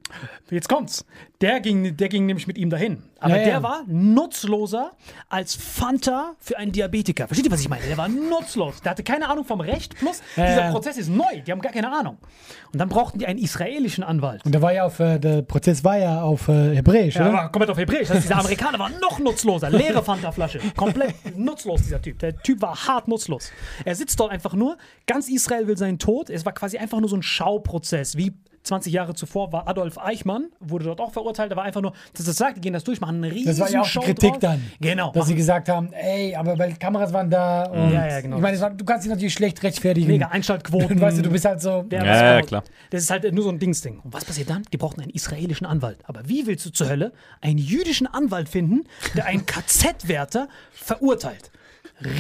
[0.51, 1.07] Jetzt kommt's.
[1.41, 3.03] Der ging, der ging nämlich mit ihm dahin.
[3.19, 3.45] Aber Ja, ja.
[3.45, 4.93] der war nutzloser
[5.31, 7.27] als Fanta für einen Diabetiker.
[7.27, 7.87] Versteht ihr, was ich meine?
[7.87, 8.83] Der war nutzlos.
[8.83, 9.97] Der hatte keine Ahnung vom Recht.
[9.97, 10.71] Plus, Ja, dieser.
[10.71, 11.41] Prozess ist neu.
[11.47, 12.19] Die haben gar keine Ahnung.
[12.73, 14.45] Und dann brauchten die einen israelischen Anwalt.
[14.45, 17.39] Und der war ja auf, äh, der Prozess war ja auf äh, Hebräisch, Ja, oder?
[17.41, 18.09] aber komplett auf Hebräisch.
[18.09, 19.71] Das heißt, dieser Amerikaner war noch nutzloser.
[19.71, 20.61] Leere Fanta-Flasche.
[20.77, 22.19] Komplett nutzlos, dieser Typ.
[22.19, 23.51] Der Typ war hart nutzlos.
[23.85, 24.77] Er sitzt dort einfach nur.
[25.07, 26.31] Ganz Israel will seinen Tod.
[26.31, 28.17] Es war quasi einfach nur so ein Schauprozess.
[28.17, 28.35] Wie
[28.65, 31.51] 20 Jahre zuvor war Adolf Eichmann, wurde dort auch verurteilt.
[31.51, 33.59] Da war einfach nur, das, das sagt, die gehen das durch, machen einen riesen Das
[33.59, 34.41] war ja auch Show Kritik draus.
[34.41, 34.63] dann.
[34.81, 35.11] Genau.
[35.13, 38.37] Dass sie machen- gesagt haben, ey, aber weil Kameras waren da und Ja, ja, genau.
[38.37, 40.07] ich meine, war- du kannst dich natürlich schlecht rechtfertigen.
[40.07, 41.01] Mega Einschaltquoten.
[41.01, 42.63] Weißt du, du bist halt so, Ja, Ja, ja, klar.
[42.91, 43.99] Das ist halt nur so ein Dingsding.
[44.01, 44.63] Und was passiert dann?
[44.73, 45.99] Die brauchten einen israelischen Anwalt.
[46.05, 48.85] Aber wie willst du zur Hölle einen jüdischen Anwalt finden,
[49.17, 51.51] der einen KZ-Wärter verurteilt?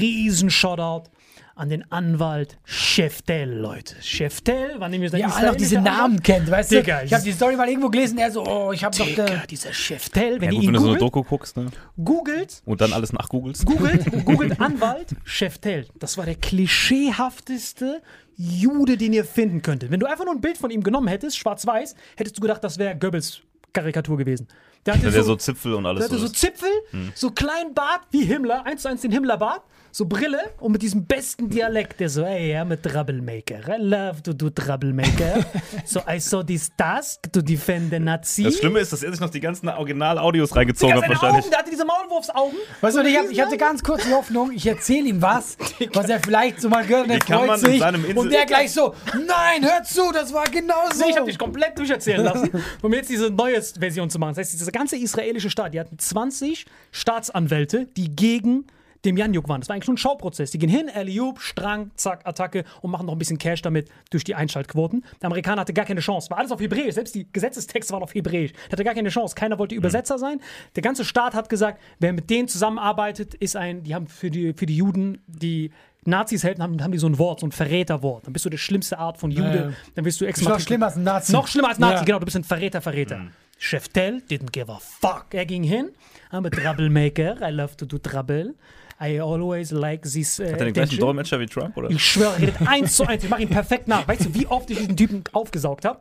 [0.01, 1.09] Riesen Shoutout
[1.55, 3.95] an den Anwalt Sheftel, Leute.
[4.01, 6.25] Sheftel war nämlich sein ja, alle auch diese Namen Anwalt.
[6.25, 7.07] kennt, weißt Digga, du?
[7.07, 9.73] Ich habe die Story mal irgendwo gelesen, er so, oh, ich habe doch Digga, dieser
[9.73, 11.67] Sheftel, wenn Ja, ihr gut, ihn wenn du so eine googelt, Doku guckst, ne?
[12.03, 13.67] googelt, Und dann alles nachgoogelst.
[13.67, 15.87] googelt, googelt Anwalt Sheftel.
[15.99, 18.03] Das war der klischeehafteste
[18.37, 19.91] Jude, den ihr finden könntet.
[19.91, 22.79] Wenn du einfach nur ein Bild von ihm genommen hättest, schwarz-weiß, hättest du gedacht, das
[22.79, 23.41] wäre Goebbels
[23.73, 24.49] Karikatur gewesen.
[24.85, 26.33] Der hatte Ja, der so Zipfel und der alles hatte so so.
[26.33, 27.13] Zipfel, Hm.
[27.15, 29.63] so kleinen Bart wie Himmler, eins zu eins den Himmlerbart,
[29.93, 33.61] so Brille und mit diesem besten Dialekt, der so, ey, ja, mit Troublemaker.
[33.69, 35.45] I love to do Troublemaker.
[35.85, 38.45] so, I saw this task to defend the Nazi.
[38.45, 41.45] Das Schlimme ist, dass er sich noch die ganzen Original-Audios reingezogen hat, wahrscheinlich.
[41.45, 42.59] Augen, der hatte diese Maulwurfsaugen.
[42.81, 45.59] Weißt du, ich, hab, ich hatte ganz kurz die Hoffnung, ich erzähle ihm was,
[45.93, 48.17] was er vielleicht so mal gehört kann freut sich.
[48.17, 51.05] Und der gleich so, nein, hör zu, das war genau so.
[51.05, 52.51] Nee, ich habe dich komplett durcherzählen lassen,
[52.83, 54.31] um jetzt diese neue Version zu machen.
[54.31, 58.67] Das heißt, diese ganze israelische Staat, die hatten 20 Staatsanwälte, die gegen
[59.05, 59.61] dem Janjuk waren.
[59.61, 60.51] Das war eigentlich schon ein Schauprozess.
[60.53, 64.25] Die gehen hin, Eliub, Strang, zack, Attacke und machen noch ein bisschen Cash damit durch
[64.25, 65.05] die Einschaltquoten.
[65.21, 66.31] Der Amerikaner hatte gar keine Chance.
[66.31, 66.95] War alles auf Hebräisch.
[66.95, 68.53] Selbst die Gesetzestexte waren auf Hebräisch.
[68.53, 69.35] Der hatte gar keine Chance.
[69.35, 70.41] Keiner wollte Übersetzer sein.
[70.77, 74.53] Der ganze Staat hat gesagt, wer mit denen zusammenarbeitet, ist ein, die haben für die,
[74.53, 75.71] für die Juden, die
[76.05, 78.27] Nazis helfen, haben, haben die so ein Wort, so ein Verräterwort.
[78.27, 79.57] Dann bist du die schlimmste Art von Jude.
[79.71, 79.73] Ja.
[79.95, 81.33] Dann bist du Ist noch schlimmer als ein Nazi.
[81.33, 82.03] noch schlimmer als Nazi, Ja.
[82.05, 82.19] genau.
[82.19, 83.27] Du bist ein Verräter, Verräter.
[83.59, 85.27] Cheftel didn't give a fuck.
[85.33, 85.91] Er ging hin.
[86.33, 87.37] I'm a troublemaker.
[87.41, 88.55] I love to do trouble.
[89.03, 90.39] I always like this.
[90.39, 90.99] Uh, Hat er den gleichen.
[90.99, 91.91] Dolmetscher wie Trump, oder?
[91.91, 93.25] Ich schwöre, er redet eins zu eins.
[93.25, 94.07] Ich mache ihn perfekt nach.
[94.07, 96.01] Weißt du, wie oft ich diesen Typen aufgesaugt habe?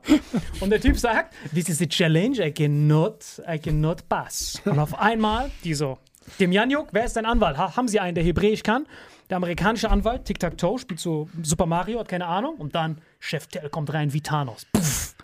[0.59, 4.61] Und der Typ sagt, this is a challenge, I cannot, I cannot pass.
[4.65, 5.97] Und auf einmal, die so,
[6.39, 7.57] dem Janjuk, wer ist dein Anwalt?
[7.57, 8.85] Ha, haben Sie einen, der Hebräisch kann?
[9.31, 12.55] Der amerikanische Anwalt, Tic-Tac-Toe, spielt so Super Mario, hat keine Ahnung.
[12.57, 14.65] Und dann, Chef Tell kommt rein wie Thanos.
[14.73, 15.15] Puff.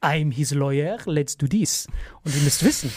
[0.00, 1.88] I'm his lawyer, let's do this.
[2.24, 2.92] Und ihr müsst wissen,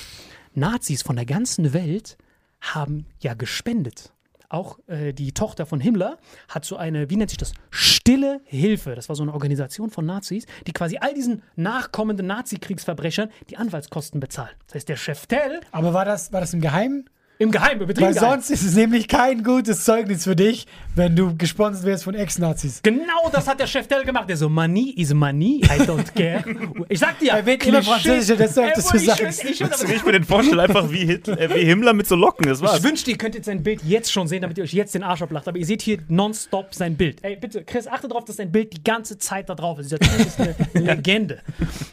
[0.54, 2.18] Nazis von der ganzen Welt
[2.62, 4.14] haben ja gespendet.
[4.52, 6.18] Auch äh, die Tochter von Himmler
[6.50, 7.54] hat so eine, wie nennt sich das?
[7.70, 8.96] Stille Hilfe.
[8.96, 14.20] Das war so eine Organisation von Nazis, die quasi all diesen nachkommenden Nazi-Kriegsverbrechern die Anwaltskosten
[14.20, 14.58] bezahlt.
[14.68, 17.10] Das heißt, der Chef Tell Aber war das, war das im Geheimen?
[17.42, 21.36] Im Geheimen, übertrieben Weil sonst ist es nämlich kein gutes Zeugnis für dich, wenn du
[21.36, 22.82] gesponsert wirst von Ex-Nazis.
[22.84, 24.30] Genau das hat der Chef Dell gemacht.
[24.30, 26.44] Der so, Money is money, I don't care.
[26.88, 29.44] Ich sag dir, Er wird immer französischer, öfter du ich sagst.
[29.44, 32.62] ich ich mir den vorstelle, einfach wie, Hitler, äh, wie Himmler mit so Locken, das
[32.62, 32.78] war's.
[32.78, 35.24] Ich wünschte, ihr könntet sein Bild jetzt schon sehen, damit ihr euch jetzt den Arsch
[35.24, 35.48] ablacht.
[35.48, 37.24] Aber ihr seht hier nonstop sein Bild.
[37.24, 39.88] Ey, bitte, Chris, achte darauf, dass sein Bild die ganze Zeit da drauf ist.
[39.92, 41.40] Dieser Typ ist eine Legende.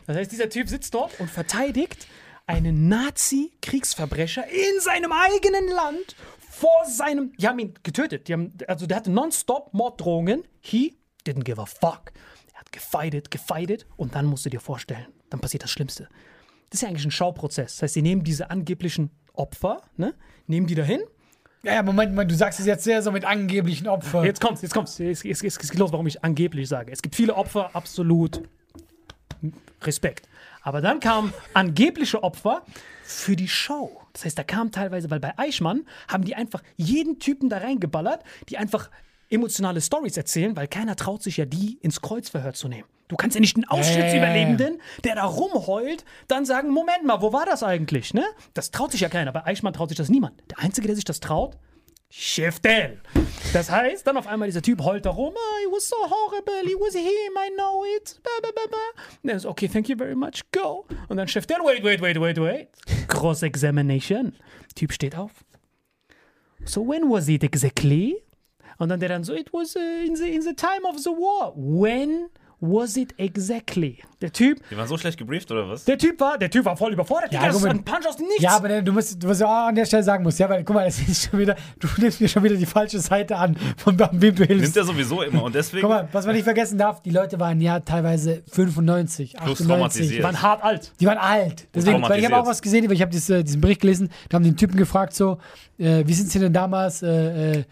[0.07, 2.07] Das heißt, dieser Typ sitzt dort und verteidigt
[2.49, 6.17] einen Nazi-Kriegsverbrecher in seinem eigenen Land
[6.51, 7.33] vor seinem.
[7.37, 8.27] Die haben ihn getötet.
[8.27, 10.43] Die haben, also, der hatte nonstop Morddrohungen.
[10.61, 12.13] He didn't give a fuck.
[12.55, 16.09] Er hat gefeitet, gefeitet und dann musst du dir vorstellen, dann passiert das Schlimmste.
[16.71, 17.77] Das ist ja eigentlich ein Schauprozess.
[17.77, 20.15] Das heißt, sie nehmen diese angeblichen Opfer, ne,
[20.47, 21.03] nehmen die dahin.
[21.63, 24.25] Ja, ja, Moment, Moment, du sagst es jetzt sehr so mit angeblichen Opfern.
[24.25, 24.99] Jetzt kommt's, jetzt kommt's.
[24.99, 26.93] Jetzt, jetzt, jetzt, jetzt geht los, warum ich angeblich sage.
[26.93, 28.43] Es gibt viele Opfer, absolut
[29.83, 30.29] Respekt.
[30.63, 32.63] Aber dann kamen angebliche Opfer
[33.03, 34.01] für die Show.
[34.13, 38.23] Das heißt, da kam teilweise, weil bei Eichmann haben die einfach jeden Typen da reingeballert,
[38.49, 38.91] die einfach
[39.31, 42.89] emotionale Stories erzählen, weil keiner traut sich ja, die ins Kreuzverhör zu nehmen.
[43.09, 47.47] Du kannst ja nicht den Auschwitz-Überlebenden, der da rumheult, dann sagen, Moment mal, wo war
[47.47, 48.13] das eigentlich?
[48.13, 48.25] Ne?
[48.53, 49.33] Das traut sich ja keiner.
[49.33, 50.43] Bei Eichmann traut sich das niemand.
[50.51, 51.57] Der Einzige, der sich das traut,
[52.11, 53.01] Dell.
[53.53, 56.71] Das heißt, dann auf einmal dieser Typ heult da rum, oh, it was so horrible,
[56.71, 57.05] it was him,
[57.37, 58.21] I know it.
[58.23, 59.03] Ba, ba, ba.
[59.23, 60.87] Und dann so, okay, thank you very much, go.
[61.09, 62.69] Und dann Dell, wait, wait, wait, wait, wait.
[63.09, 64.35] Cross-Examination.
[64.75, 65.33] Typ steht auf.
[66.65, 68.23] So when was it exactly?
[68.79, 71.11] Und dann der dann so, it was uh, in, the, in the time of the
[71.11, 71.53] war.
[71.57, 73.99] When was it exactly?
[74.21, 75.85] Der Typ, Die waren so schlecht gebrieft, oder was?
[75.85, 77.33] der Typ war, der Typ war voll überfordert.
[77.33, 78.43] Ja, Digga, das ist ein Punch aus dem Nichts.
[78.43, 80.65] Ja, aber dann, du musst, was ich auch an der Stelle sagen musst, ja, weil
[80.65, 83.57] guck mal, das ist schon wieder, du nimmst mir schon wieder die falsche Seite an,
[83.77, 84.63] von wem du hilfst.
[84.63, 85.83] Nimmt er sowieso immer und deswegen.
[85.83, 89.67] Guck mal, was man nicht vergessen darf, die Leute waren ja teilweise 95, Plus 98.
[89.67, 90.19] traumatisiert.
[90.19, 90.93] die waren hart alt.
[90.99, 91.69] Die waren alt.
[91.75, 94.43] Deswegen, weil ich habe auch was gesehen, ich habe diesen, diesen Bericht gelesen, da haben
[94.43, 95.39] die den Typen gefragt so,
[95.79, 97.65] äh, wie sind sie denn damals, äh, äh,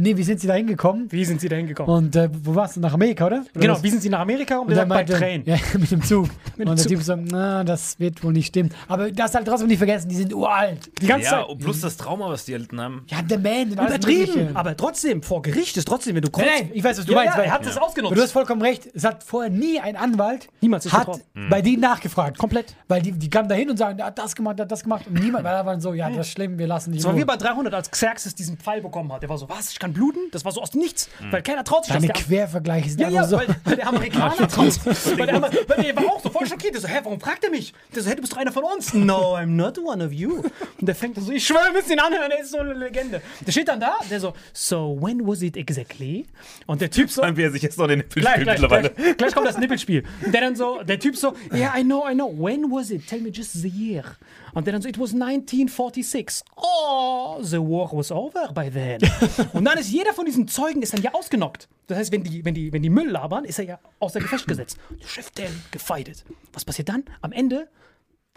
[0.00, 1.10] nee, wie sind sie da hingekommen?
[1.10, 1.94] Wie sind sie da hingekommen?
[1.94, 2.80] Und äh, wo warst du?
[2.80, 3.40] Nach Amerika, oder?
[3.40, 3.82] oder Genau, was?
[3.82, 4.68] wie sind sie nach Amerika gekommen?
[4.68, 5.42] Und Der dann meinte, Train.
[5.46, 6.28] ja, mit dem Zug.
[6.58, 6.88] dem und der Zug.
[6.88, 8.70] Typ so, na, das wird wohl nicht stimmen.
[8.88, 10.90] Aber das halt trotzdem nicht vergessen, die sind uralt.
[11.00, 11.48] Die ganze ja, Zeit.
[11.48, 13.04] und plus das Trauma, was die erlitten haben.
[13.08, 13.62] Ja, der Man.
[13.68, 14.34] und Übertrieben.
[14.34, 14.50] Mögliche.
[14.56, 17.18] Aber trotzdem, vor Gericht ist trotzdem, wenn du Nein, nein, ich weiß, was du ja,
[17.18, 17.34] meinst.
[17.34, 18.16] Ja, weil- er hat das Aber ausgenutzt.
[18.16, 18.88] du hast vollkommen recht.
[18.94, 21.20] Es hat vorher nie ein Anwalt Niemals hat getraut.
[21.48, 22.38] bei denen nachgefragt.
[22.38, 22.74] Komplett.
[22.88, 24.82] Weil die, die kamen da hin und sagen, der hat das gemacht, der hat das
[24.82, 25.06] gemacht.
[25.06, 27.14] Und niemand, weil da waren so, ja, das ist schlimm, wir lassen dich Das war
[27.14, 29.22] in wie bei 300, als Xerxes diesen Pfeil bekommen hat.
[29.22, 30.30] Der war so, was, ich kann bluten?
[30.32, 31.08] Das war so aus dem Nichts.
[31.30, 32.16] Weil keiner traut sich Deine das.
[32.16, 33.36] Der- Quervergleiche sind ja, ja, so.
[33.36, 34.84] weil, weil der Amerikaner traut.
[34.86, 36.74] weil, der, Amer- weil der war auch so voll schockiert.
[36.74, 37.74] Der so, hä, warum fragt er mich?
[37.94, 38.94] Der so, hey, du bist doch einer von uns.
[38.94, 40.36] No, I'm not one of you.
[40.80, 43.20] Und der fängt so, ich schwöre, wir müssen ihn anhören, der ist so eine Legende.
[43.46, 46.24] Der steht dann da, der so, so, when was it exactly?
[46.66, 48.90] Und der Typ so, Wie er sich jetzt noch den Nippel Gleich, spielt gleich, mittlerweile.
[48.90, 50.04] gleich, gleich kommt das Nippelspiel.
[50.24, 52.32] Und der dann so, der Typ so, yeah, I know, I know.
[52.36, 53.06] When was it?
[53.06, 54.04] Tell me just the year.
[54.54, 56.42] Und der dann so, it was 1946.
[56.56, 59.00] Oh, the war was over by then.
[59.52, 61.68] Und dann ist jeder von diesen Zeugen ist dann ja ausgenockt.
[61.88, 64.46] Das heißt, wenn die, wenn die, wenn die Müll labern, ist er ja außer Gefecht
[64.46, 64.78] gesetzt.
[64.90, 66.24] Der Chef Dell gefeitet.
[66.52, 67.04] Was passiert dann?
[67.20, 67.68] Am Ende,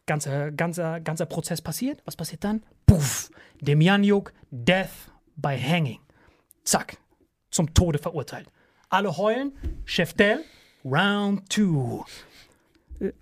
[0.07, 2.01] ganzer, ganzer, ganzer Prozess passiert.
[2.05, 2.63] Was passiert dann?
[2.87, 3.29] Puff.
[3.61, 5.99] Demjanjuk, Death by Hanging.
[6.63, 6.97] Zack.
[7.51, 8.47] Zum Tode verurteilt.
[8.89, 9.53] Alle heulen.
[9.85, 10.43] Chef Dell,
[10.83, 12.03] Round 2.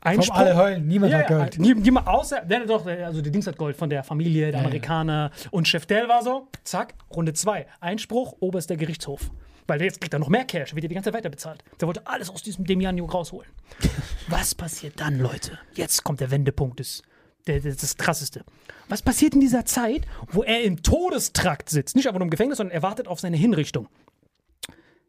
[0.01, 0.35] Einspruch.
[0.35, 1.59] alle heulen, niemand ja, hat ja, Gold.
[1.59, 5.31] nie- Niemand, außer, der doch, also der Dings hat Gold von der Familie, der Amerikaner.
[5.51, 7.65] Und Chef Dell war so, zack, Runde 2.
[7.81, 9.31] Einspruch, oberster Gerichtshof.
[9.67, 11.63] Weil jetzt kriegt er noch mehr Cash, wird er die ganze Zeit weiter bezahlt.
[11.81, 13.49] Der wollte alles aus diesem Demianjuk rausholen.
[14.27, 15.57] Was passiert dann, Leute?
[15.73, 17.01] Jetzt kommt der Wendepunkt des,
[17.47, 18.43] der, der, das Krasseste.
[18.89, 21.95] Was passiert in dieser Zeit, wo er im Todestrakt sitzt?
[21.95, 23.87] Nicht einfach nur im Gefängnis, sondern er wartet auf seine Hinrichtung.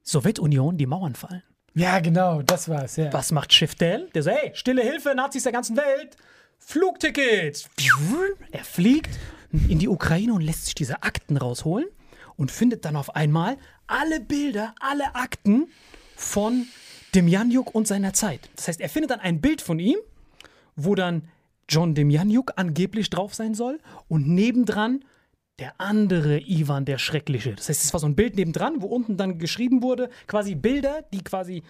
[0.03, 1.43] Sowjetunion, die Mauern fallen.
[1.77, 3.13] Ja, genau, das war's, ja.
[3.13, 4.09] Was macht Schiff Dell?
[4.15, 6.17] Der sagt, hey, stille Hilfe, Nazis der ganzen Welt.
[6.59, 7.69] Flugtickets.
[8.51, 9.11] Er fliegt
[9.53, 11.85] in die Ukraine und lässt sich diese Akten rausholen
[12.37, 15.69] und findet dann auf einmal alle Bilder, alle Akten
[16.17, 16.67] von
[17.15, 18.49] Demjanjuk und seiner Zeit.
[18.57, 19.99] Das heißt, er findet dann ein Bild von ihm,
[20.77, 21.29] wo dann
[21.69, 25.05] John Demjanjuk angeblich drauf sein soll und nebendran
[25.59, 27.55] der andere Ivan der Schreckliche.
[27.55, 31.03] Das heißt, es war so ein Bild nebendran, wo unten dann geschrieben wurde, quasi Bilder,
[31.13, 31.63] die quasi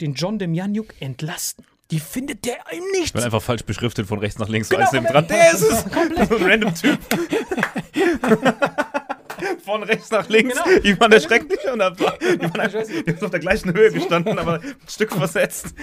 [0.00, 1.64] den John Demjanjuk entlasten.
[1.90, 3.14] Die findet der im Nichts.
[3.14, 4.68] Wird einfach falsch beschriftet von rechts nach links.
[4.68, 5.26] Genau, Alles neben dran.
[5.26, 5.84] Der ist es!
[6.28, 6.98] So ein random Typ.
[9.64, 10.54] von rechts nach links.
[10.62, 10.78] Genau.
[10.82, 11.82] Ivan der Schreckliche und
[13.06, 15.74] die ist auf der gleichen Höhe gestanden, aber ein Stück versetzt.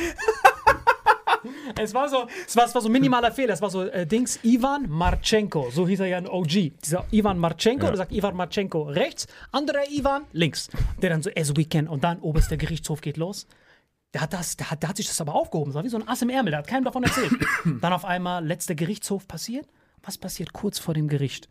[1.80, 3.54] Es war so, es war, es war so ein minimaler Fehler.
[3.54, 6.80] Es war so äh, Dings Ivan Marchenko, so hieß er ja in OG.
[6.84, 10.70] Dieser Ivan Marchenko, der sagt Ivan Marchenko rechts, anderer Ivan links.
[11.02, 13.48] Der dann so as we can und dann oberster Gerichtshof geht los.
[14.14, 15.72] Der hat, das, der, hat, der hat sich das aber aufgehoben.
[15.72, 16.52] Das war wie so ein Ass im Ärmel.
[16.52, 17.34] Der hat keinem davon erzählt.
[17.82, 19.68] dann auf einmal letzter Gerichtshof passiert.
[20.04, 21.50] Was passiert kurz vor dem Gericht?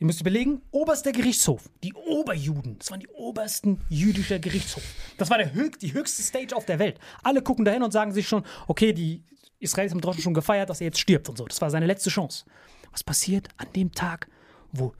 [0.00, 4.82] Ihr müsst überlegen, oberster Gerichtshof, die Oberjuden, das waren die obersten jüdischer Gerichtshof.
[5.18, 6.98] Das war der höch, die höchste Stage auf der Welt.
[7.22, 9.22] Alle gucken dahin und sagen sich schon, okay, die
[9.60, 11.44] Israelis haben trotzdem schon gefeiert, dass er jetzt stirbt und so.
[11.44, 12.44] Das war seine letzte Chance.
[12.90, 14.28] Was passiert an dem Tag,
[14.72, 14.92] wo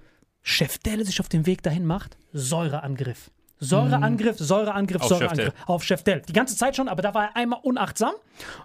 [0.43, 2.17] Chef Delle sich auf den Weg dahin macht?
[2.33, 3.31] Säureangriff.
[3.63, 5.45] Säureangriff, Säureangriff, Auf Säureangriff.
[5.47, 5.65] Cheftel.
[5.67, 6.23] Auf Chef Dell.
[6.27, 8.13] Die ganze Zeit schon, aber da war er einmal unachtsam,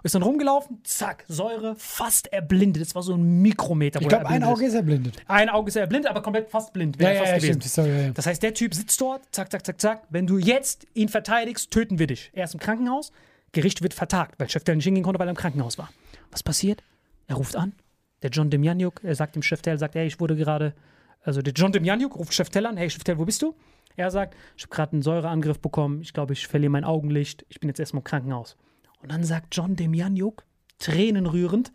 [0.02, 2.80] ist dann rumgelaufen, zack, Säure, fast erblindet.
[2.80, 4.00] Das war so ein Mikrometer.
[4.00, 5.16] Ich glaube, ein erblindet Auge ist erblindet.
[5.28, 6.98] ein Auge ist er blind, aber komplett fast blind.
[6.98, 7.60] Ja, ja, fast ja, gewesen.
[7.60, 7.74] stimmt.
[7.74, 8.10] Sorry, ja.
[8.12, 10.02] Das heißt, der Typ sitzt dort, zack, zack, zack, zack.
[10.08, 12.30] Wenn du jetzt ihn verteidigst, töten wir dich.
[12.32, 13.12] Er ist im Krankenhaus,
[13.56, 15.88] Gericht wird vertagt, weil Chef Dell nicht hingehen konnte, weil er im Krankenhaus war.
[16.30, 16.82] Was passiert?
[17.26, 17.72] Er ruft an,
[18.22, 20.74] der John Demjanjuk, er sagt dem Chef Tell, sagt, hey, ich wurde gerade,
[21.22, 23.56] also der John Demjanjuk ruft Chef Tell an, hey, Chef Tell, wo bist du?
[23.96, 27.58] Er sagt, ich habe gerade einen Säureangriff bekommen, ich glaube, ich verliere mein Augenlicht, ich
[27.58, 28.58] bin jetzt erstmal im Krankenhaus.
[29.00, 30.44] Und dann sagt John Demjanjuk,
[30.78, 31.72] tränenrührend,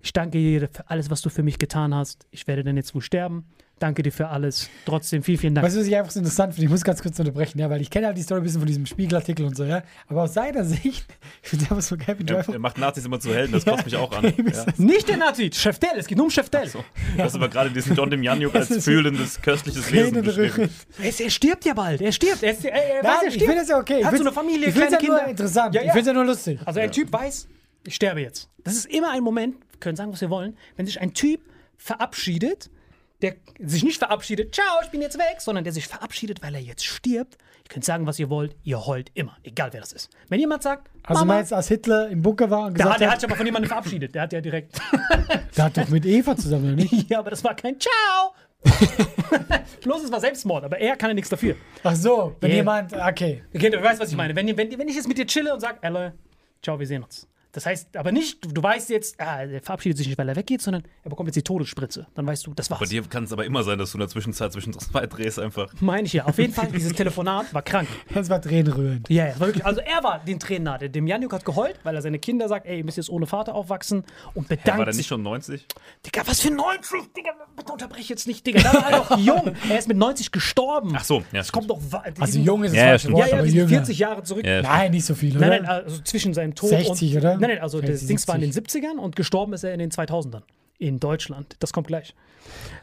[0.00, 2.26] ich danke dir für alles, was du für mich getan hast.
[2.30, 3.46] Ich werde dann jetzt wohl sterben.
[3.80, 4.70] Danke dir für alles.
[4.86, 5.66] Trotzdem vielen, vielen Dank.
[5.66, 6.66] Weißt du, was ich einfach so interessant finde?
[6.66, 8.68] Ich muss ganz kurz unterbrechen, ja, weil ich kenne halt die Story ein bisschen von
[8.68, 9.82] diesem Spiegelartikel und so, ja.
[10.06, 11.04] Aber aus seiner Sicht,
[11.42, 13.96] ich finde einfach so du Er, er macht Nazis immer zu Helden, das kotzt mich
[13.96, 14.32] auch an.
[14.54, 14.66] Ja.
[14.76, 16.68] Nicht der Nazi, Chef Dell, es geht nur um Chef Dell.
[16.68, 16.84] So.
[17.16, 20.52] Du hast aber gerade diesen John Demjanjuk als fühlendes, köstliches Wesen beschrieben.
[20.54, 20.70] rühren.
[21.02, 22.42] Er, er stirbt ja bald, er stirbt.
[22.42, 23.44] Er, er, er weiß, Nein, er ich stirbt.
[23.50, 24.00] finde das ja okay.
[24.00, 25.30] Er hat Ich so eine Familie, ich finde kleine es ja nur Kinder.
[25.30, 25.74] interessant.
[25.74, 25.92] Ja, Ich ja.
[25.92, 26.60] finde es ja nur lustig.
[26.64, 27.48] Also ein Typ weiß,
[27.86, 28.48] ich sterbe jetzt.
[28.62, 31.40] Das ist immer ein Moment, wir können sagen, was wir wollen, wenn sich ein Typ
[31.76, 32.70] verabschiedet,
[33.24, 33.34] der
[33.68, 36.84] sich nicht verabschiedet, ciao, ich bin jetzt weg, sondern der sich verabschiedet, weil er jetzt
[36.84, 37.36] stirbt.
[37.64, 40.10] Ihr könnt sagen, was ihr wollt, ihr heult immer, egal wer das ist.
[40.28, 42.94] Wenn jemand sagt, Also Mama, meinst du, als Hitler im Bunker war und der, gesagt
[42.94, 44.78] hat, der hat sich aber von jemandem verabschiedet, der hat ja direkt,
[45.56, 47.08] der hat doch mit Eva zusammen, oder nicht?
[47.10, 48.34] ja, aber das war kein Ciao.
[49.82, 51.56] Bloß es war Selbstmord, aber er kann ja nichts dafür.
[51.82, 52.56] Ach so, wenn Ja.
[52.56, 53.42] jemand, okay.
[53.54, 54.34] Okay, du weißt, was ich meine.
[54.36, 56.12] Wenn, wenn, wenn ich jetzt mit dir chille und sage, Ella,
[56.62, 57.26] ciao, wir sehen uns.
[57.54, 60.60] Das heißt aber nicht, du, weißt jetzt, ah, er verabschiedet sich nicht, weil er weggeht,
[60.60, 62.06] sondern er bekommt jetzt die Todesspritze.
[62.14, 62.88] Dann weißt du, das Bei war's.
[62.88, 65.72] dir kann es aber immer sein, dass du in der Zwischenzeit zwischen zwei drehst einfach.
[65.80, 66.24] Meine ich ja.
[66.26, 67.88] Auf jeden Fall, dieses Telefonat war krank.
[68.12, 69.08] Das war tränenrührend.
[69.08, 69.64] Ja, ja, war wirklich.
[69.64, 70.90] Also er war den Tränen nahe.
[70.90, 73.54] Dem Janjuk hat geheult, weil er seine Kinder sagt, ey, ihr müsst jetzt ohne Vater
[73.54, 75.64] aufwachsen und Ja, bedankt war der nicht schon 90?
[76.04, 77.12] Digga, was für 90?
[77.16, 78.62] Digga, bitte unterbrech jetzt nicht, Digga.
[78.62, 79.52] Da war er doch jung.
[79.70, 80.92] Er ist mit 90 gestorben.
[80.96, 81.24] Ach so, ja.
[81.38, 81.78] Das kommt doch.
[82.18, 83.14] Also jung ist das Ja, ja, falsche stimmt.
[83.14, 83.68] Wort, Ja, ja, aber wir sind jünger.
[83.68, 84.44] 40 Jahre zurück.
[84.44, 85.46] Ja, Nein, nicht so viel, oder?
[85.48, 87.18] Nein, nein, also zwischen seinem Tod 60, und.
[87.18, 87.36] oder?
[87.48, 88.84] Nein, nein, also 60, Dings war in den 70.
[88.84, 90.42] 70ern und gestorben ist er in den 2000ern.
[90.78, 91.56] In Deutschland.
[91.60, 92.14] Das kommt gleich.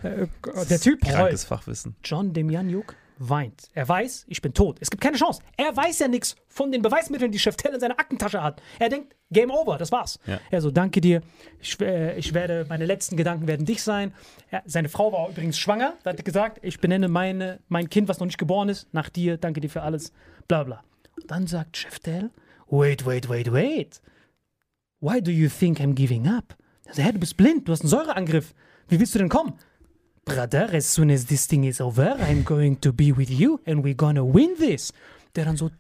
[0.04, 0.28] Äh,
[0.70, 1.02] der Typ.
[1.02, 1.96] Krankes Fachwissen.
[2.04, 2.96] John Demjanjuk
[3.30, 3.70] weint.
[3.74, 4.78] Er weiß, ich bin tot.
[4.80, 5.42] Es gibt keine Chance.
[5.56, 8.62] Er weiß ja nichts von den Beweismitteln, die Chef Tell in seiner Aktentasche hat.
[8.80, 10.20] Er denkt, Game over, das war's.
[10.26, 10.40] Ja.
[10.50, 11.22] Er so, danke dir.
[11.62, 14.14] Ich, äh, ich werde, meine letzten Gedanken werden dich sein.
[14.50, 15.94] Er, seine Frau war übrigens schwanger.
[16.04, 19.10] Da hat er gesagt, ich benenne meine, mein Kind, was noch nicht geboren ist, nach
[19.10, 19.38] dir.
[19.38, 20.12] Danke dir für alles.
[20.48, 20.84] Bla bla.
[21.16, 22.32] Und dann sagt Chef Tell,
[22.70, 24.02] wait, wait, wait, wait.
[25.04, 26.56] Why do you think I'm giving up?
[26.86, 28.54] Er sagt, hey, du bist blind, du hast einen Säureangriff.
[28.88, 29.54] Wie willst du denn kommen?
[30.26, 33.84] Brother, as soon as this thing is over, I'm going to be with you and
[33.84, 34.94] we're gonna win this.
[35.36, 35.72] Der dann so.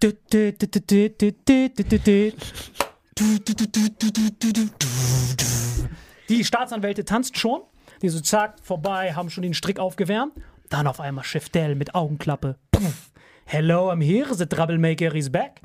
[6.27, 7.61] Die Staatsanwälte tanzt schon.
[8.01, 10.33] Die so zack, vorbei, haben schon den Strick aufgewärmt.
[10.69, 12.57] Dann auf einmal Chef Dell mit Augenklappe.
[13.45, 14.33] Hello, I'm here.
[14.33, 15.61] The troublemaker is back.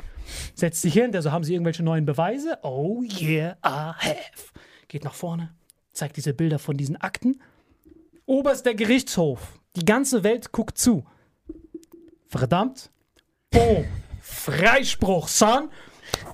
[0.54, 2.58] Setzt sich hin, so, haben Sie irgendwelche neuen Beweise?
[2.62, 4.52] Oh yeah, I have.
[4.88, 5.54] Geht nach vorne,
[5.92, 7.40] zeigt diese Bilder von diesen Akten.
[8.26, 9.60] Oberster Gerichtshof.
[9.76, 11.04] Die ganze Welt guckt zu.
[12.26, 12.90] Verdammt.
[13.50, 13.84] Boom.
[14.20, 15.70] Freispruch, son.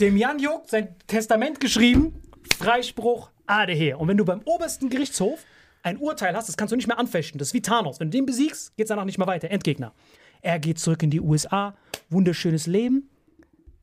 [0.01, 2.23] Dem Janjuk sein Testament geschrieben.
[2.57, 4.01] Freispruch, Ade her.
[4.01, 5.45] Und wenn du beim obersten Gerichtshof
[5.83, 7.39] ein Urteil hast, das kannst du nicht mehr anfechten.
[7.39, 8.01] Das ist wie Thanos.
[8.01, 9.51] Wenn du den besiegst, geht es danach nicht mehr weiter.
[9.51, 9.93] Endgegner.
[10.41, 11.77] Er geht zurück in die USA.
[12.09, 13.11] Wunderschönes Leben.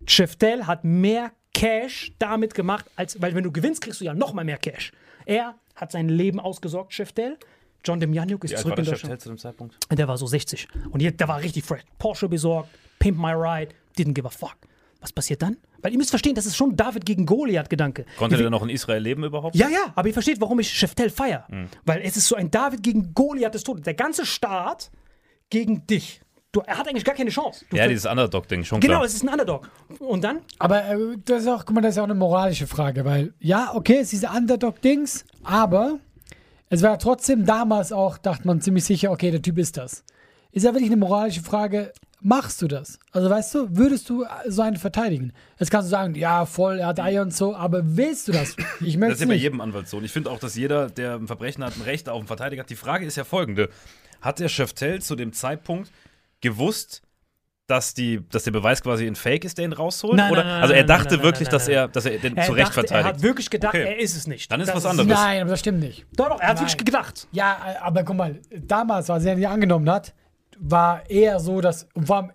[0.09, 4.33] Cheftel hat mehr Cash damit gemacht, als, weil wenn du gewinnst, kriegst du ja noch
[4.33, 4.91] mal mehr Cash.
[5.25, 7.37] Er hat sein Leben ausgesorgt, Cheftel.
[7.85, 9.21] John Demjanjuk ist Wie zurück war in Deutschland.
[9.21, 9.77] Zu dem Zeitpunkt?
[9.91, 10.67] Der war so 60.
[10.89, 11.81] Und jetzt, der war richtig fresh.
[11.97, 12.69] Porsche besorgt,
[12.99, 14.57] Pimp My Ride, didn't give a fuck.
[14.99, 15.55] Was passiert dann?
[15.81, 18.05] Weil ihr müsst verstehen, das ist schon David gegen Goliath-Gedanke.
[18.17, 19.55] Konnte Ihr- der noch in Israel leben überhaupt?
[19.55, 21.45] ja, ja, aber ihr versteht, warum ich Cheftel feier.
[21.49, 21.69] Hm.
[21.85, 23.83] Weil es ist so ein David gegen Goliath des Todes.
[23.83, 24.91] Der ganze Staat
[25.49, 26.19] gegen dich.
[26.51, 27.63] Du, er hat eigentlich gar keine Chance.
[27.69, 29.05] Du Ja, dieses Underdog-Ding, schon genau, klar.
[29.05, 29.69] es ist ein Underdog.
[29.99, 30.39] Und dann?
[30.57, 33.71] Aber äh, das ist auch, guck mal, das ist auch eine moralische Frage, weil, ja,
[33.75, 35.99] okay, es ist diese Underdog-Dings, aber
[36.69, 40.03] es war trotzdem damals auch, dachte man ziemlich sicher, okay, der Typ ist das.
[40.51, 42.97] Ist ja wirklich eine moralische Frage, machst du das?
[43.11, 45.33] Also, weißt du, würdest du so einen verteidigen?
[45.59, 48.55] Jetzt kannst du sagen, ja, voll, er hat Eier und so, aber willst du das?
[48.79, 49.97] Ich Das möchte ist ja bei jedem Anwalt so.
[49.97, 52.63] Und ich finde auch, dass jeder, der ein Verbrechen hat, ein Recht auf einen Verteidiger
[52.63, 52.71] hat.
[52.71, 53.69] Die Frage ist ja folgende:
[54.19, 55.91] Hat der Chef Tell zu dem Zeitpunkt
[56.41, 57.01] gewusst,
[57.67, 60.15] dass, die, dass der Beweis quasi ein Fake ist, der ihn rausholt?
[60.15, 60.43] Nein, Oder?
[60.43, 62.35] nein, nein, also er nein, dachte nein, nein, wirklich, nein, dass er, dass er den
[62.35, 63.13] Er, zu Recht dachte, er verteidigt.
[63.15, 63.83] hat wirklich gedacht, Okay.
[63.83, 64.51] er ist es nicht.
[64.51, 65.07] Dann ist Das was anderes.
[65.07, 66.05] Nein, aber das stimmt nicht.
[66.15, 66.65] Doch, doch, er hat Nein.
[66.65, 67.27] wirklich gedacht.
[67.31, 70.15] Ja, aber guck mal, damals, als er die angenommen hat,
[70.57, 72.31] war eher so, dass, allem,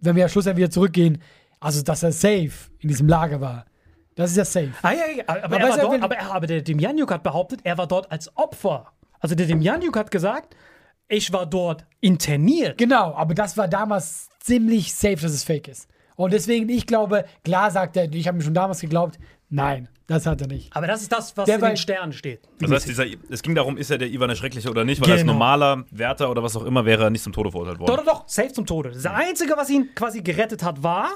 [0.00, 1.20] wenn wir ja schlussendlich wieder zurückgehen,
[1.60, 3.66] also dass er safe in diesem Lager war.
[4.14, 4.72] Das ist ja safe.
[4.82, 7.22] Ah, ja, ja, aber, Aber er war du, dort, aber, er, aber der Demjanjuk hat
[7.22, 8.90] behauptet, er war dort als Opfer.
[9.20, 10.56] Also der Demjanjuk hat gesagt,
[11.08, 12.78] ich war dort interniert.
[12.78, 15.88] Genau, aber das war damals ziemlich safe, dass es fake ist.
[16.16, 19.18] Und deswegen, ich glaube, klar sagt er, ich habe mir schon damals geglaubt,
[19.50, 20.74] nein, das hat er nicht.
[20.74, 22.40] Aber das ist das, was Der in den Sternen steht.
[22.60, 25.12] Das heißt, dieser, es ging darum, ist er der Ivan der Schreckliche oder nicht, weil
[25.12, 25.34] als Genau.
[25.34, 27.94] normaler Wärter oder was auch immer wäre er nicht zum Tode verurteilt worden.
[27.94, 28.90] Doch, doch, doch, safe zum Tode.
[28.90, 31.10] Das Einzige, was ihn quasi gerettet hat, war,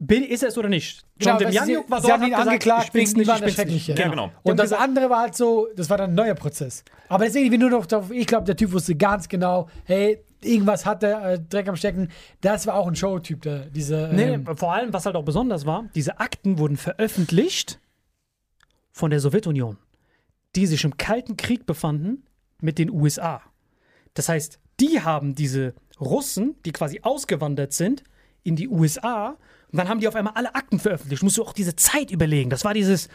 [0.00, 1.04] bin, ist es oder nicht?
[1.20, 3.36] John Genau, Demjanjuk sie, war sie dort haben ihn gesagt, angeklagt ich wegen nicht, Ivan
[3.36, 3.50] ich der.
[3.50, 3.94] Schreckliche.
[3.94, 4.22] Genau.
[4.22, 6.84] Haben Und das gesagt, andere war halt so, das war dann ein neuer Prozess.
[7.08, 10.24] Aber deswegen, ich will nur noch darauf, ich glaube, der Typ wusste ganz genau, hey,
[10.42, 12.08] irgendwas hat der äh, Dreck am Stecken.
[12.40, 14.08] Das war auch ein Showtyp, der, diese.
[14.12, 17.78] Ähm, nee, vor allem, was halt auch besonders war, diese Akten wurden veröffentlicht
[18.90, 19.76] von der Sowjetunion,
[20.56, 22.24] die sich im Kalten Krieg befanden
[22.60, 23.42] mit den USA.
[24.14, 28.02] Das heißt, die haben diese Russen, die quasi ausgewandert sind,
[28.42, 29.36] in die USA,
[29.72, 31.22] und dann haben die auf einmal alle Akten veröffentlicht.
[31.22, 32.50] Musst du auch diese Zeit überlegen.
[32.50, 33.08] Das war dieses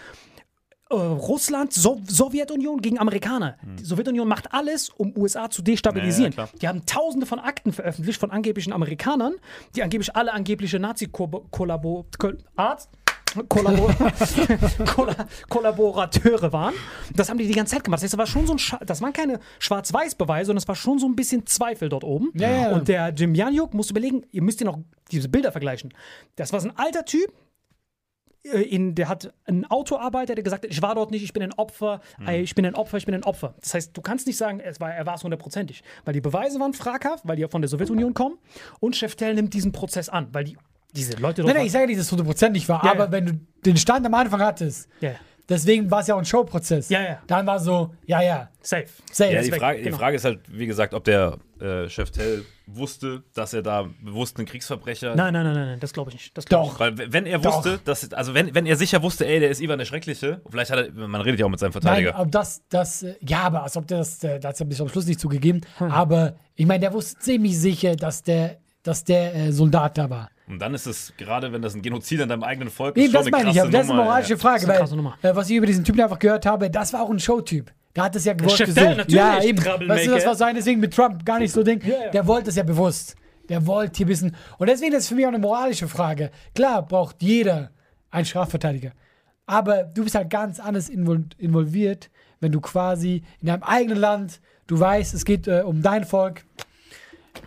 [0.90, 3.58] äh, Russland, so Sowjetunion gegen Amerikaner.
[3.80, 6.34] Die Sowjetunion macht alles, um USA zu destabilisieren.
[6.34, 9.34] Ja, ja, die haben tausende von Akten veröffentlicht von angeblichen Amerikanern,
[9.76, 12.06] die angeblich alle angebliche Nazi-Kollabo
[12.56, 12.90] Arzt
[13.50, 13.94] Kollabor
[14.86, 16.74] Kolla Kollaborateure waren.
[17.14, 18.00] Das haben die die ganze Zeit gemacht.
[18.00, 20.76] Das, heißt, das, war schon so ein Scha das waren keine Schwarz-Weiß-Beweise, sondern es war
[20.76, 22.32] schon so ein bisschen Zweifel dort oben.
[22.34, 22.72] Ja, ja, ja.
[22.72, 24.80] Und der Jim Janjuk, musst du überlegen, ihr müsst ihr noch
[25.12, 25.94] diese Bilder vergleichen.
[26.36, 27.32] Das war so ein alter Typ,
[28.46, 31.44] äh, in, der hat einen Autoarbeiter, der gesagt hat, ich war dort nicht, ich bin
[31.44, 33.56] ein Opfer, ey, ich bin ein Opfer, ich bin ein Opfer.
[33.62, 36.60] Das heißt, du kannst nicht sagen, es war, er war es hundertprozentig, weil die Beweise
[36.60, 38.38] waren fraghaft, weil die ja von der Sowjetunion kommen
[38.80, 40.58] und Cheftel nimmt diesen Prozess an, weil die,
[40.96, 43.12] diese Leute dort nein, nein, ich sage nicht, dass es hundertprozentig war, Ja, aber ja.
[43.12, 43.34] wenn du
[43.66, 45.12] den Stand am Anfang hattest, Ja.
[45.50, 46.90] deswegen war es ja auch ein Showprozess.
[46.90, 47.22] Ja, ja.
[47.28, 48.88] Dann war so, ja, ja, safe.
[49.12, 49.34] safe.
[49.34, 49.98] Ja, die Frage, die genau.
[49.98, 54.38] Frage ist halt, wie gesagt, ob der äh, Chef Tell wusste, dass er da bewusst
[54.38, 55.16] einen Kriegsverbrecher.
[55.16, 56.36] Nein, nein, nein, nein, nein, das glaube ich nicht.
[56.38, 56.80] Das glaub ich Doch.
[56.80, 57.58] Weil w- wenn er Doch.
[57.58, 60.72] wusste, dass, also wenn, wenn er sicher wusste, ey, der ist Ivan der Schreckliche, vielleicht
[60.72, 62.16] hat er, man redet ja auch mit seinem Nein, Verteidiger.
[62.16, 64.78] aber das, das, äh, ja, aber als ob der das, äh, das hat er bis
[64.78, 65.62] zum Schluss nicht zugegeben.
[65.78, 65.92] Hm.
[65.92, 70.30] Aber ich meine, der wusste ziemlich sicher, dass der, dass der äh, Soldat da war.
[70.48, 73.16] Und dann ist es, gerade wenn das ein Genozid an deinem eigenen Volk Nee, ist,
[73.16, 74.38] das schon meine eine ich, krasse aber das ist eine moralische ja.
[74.38, 77.02] Frage, Das eine weil äh, was ich über diesen Typen einfach gehört habe, das war
[77.02, 77.72] auch ein Showtyp.
[77.96, 78.86] Der hat es ja gewollt Chef gesucht.
[78.86, 79.58] Tell, natürlich, ja, eben.
[79.58, 81.82] Weißt du, das war sein, deswegen mit Trump gar nicht so Ding.
[81.82, 82.10] Ja, ja.
[82.12, 83.16] Der wollte es ja bewusst.
[83.50, 84.36] Der wollte hier wissen.
[84.58, 86.30] Und deswegen ist es für mich auch eine moralische Frage.
[86.54, 87.72] Klar braucht jeder
[88.12, 88.92] einen Strafverteidiger.
[89.46, 94.42] Aber du bist halt ganz anders invol involviert, wenn du quasi in deinem eigenen Land,
[94.68, 96.46] du weißt, es geht äh, um dein Volk.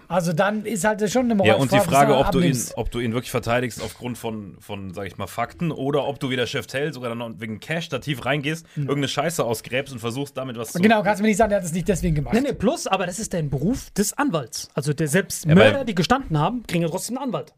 [0.09, 2.91] Also dann ist halt schon eine Ja, moralische und die Frage, ob du, ihn, ob
[2.91, 6.37] du ihn wirklich verteidigst aufgrund von, von sag ich mal, Fakten oder ob du wie
[6.37, 9.99] der Chef Tell sogar dann noch wegen Cash da tief reingehst, irgendeine Scheiße ausgräbst und
[9.99, 10.81] versuchst damit was zu.
[10.81, 12.35] Genau, kannst du mir nicht sagen, der hat es nicht deswegen gemacht.
[12.35, 14.71] Nee, nee, plus, aber das ist dein Beruf des Anwalts.
[14.75, 17.53] Also der selbst Ja, Mörder, die gestanden haben, kriegen ja trotzdem einen Anwalt.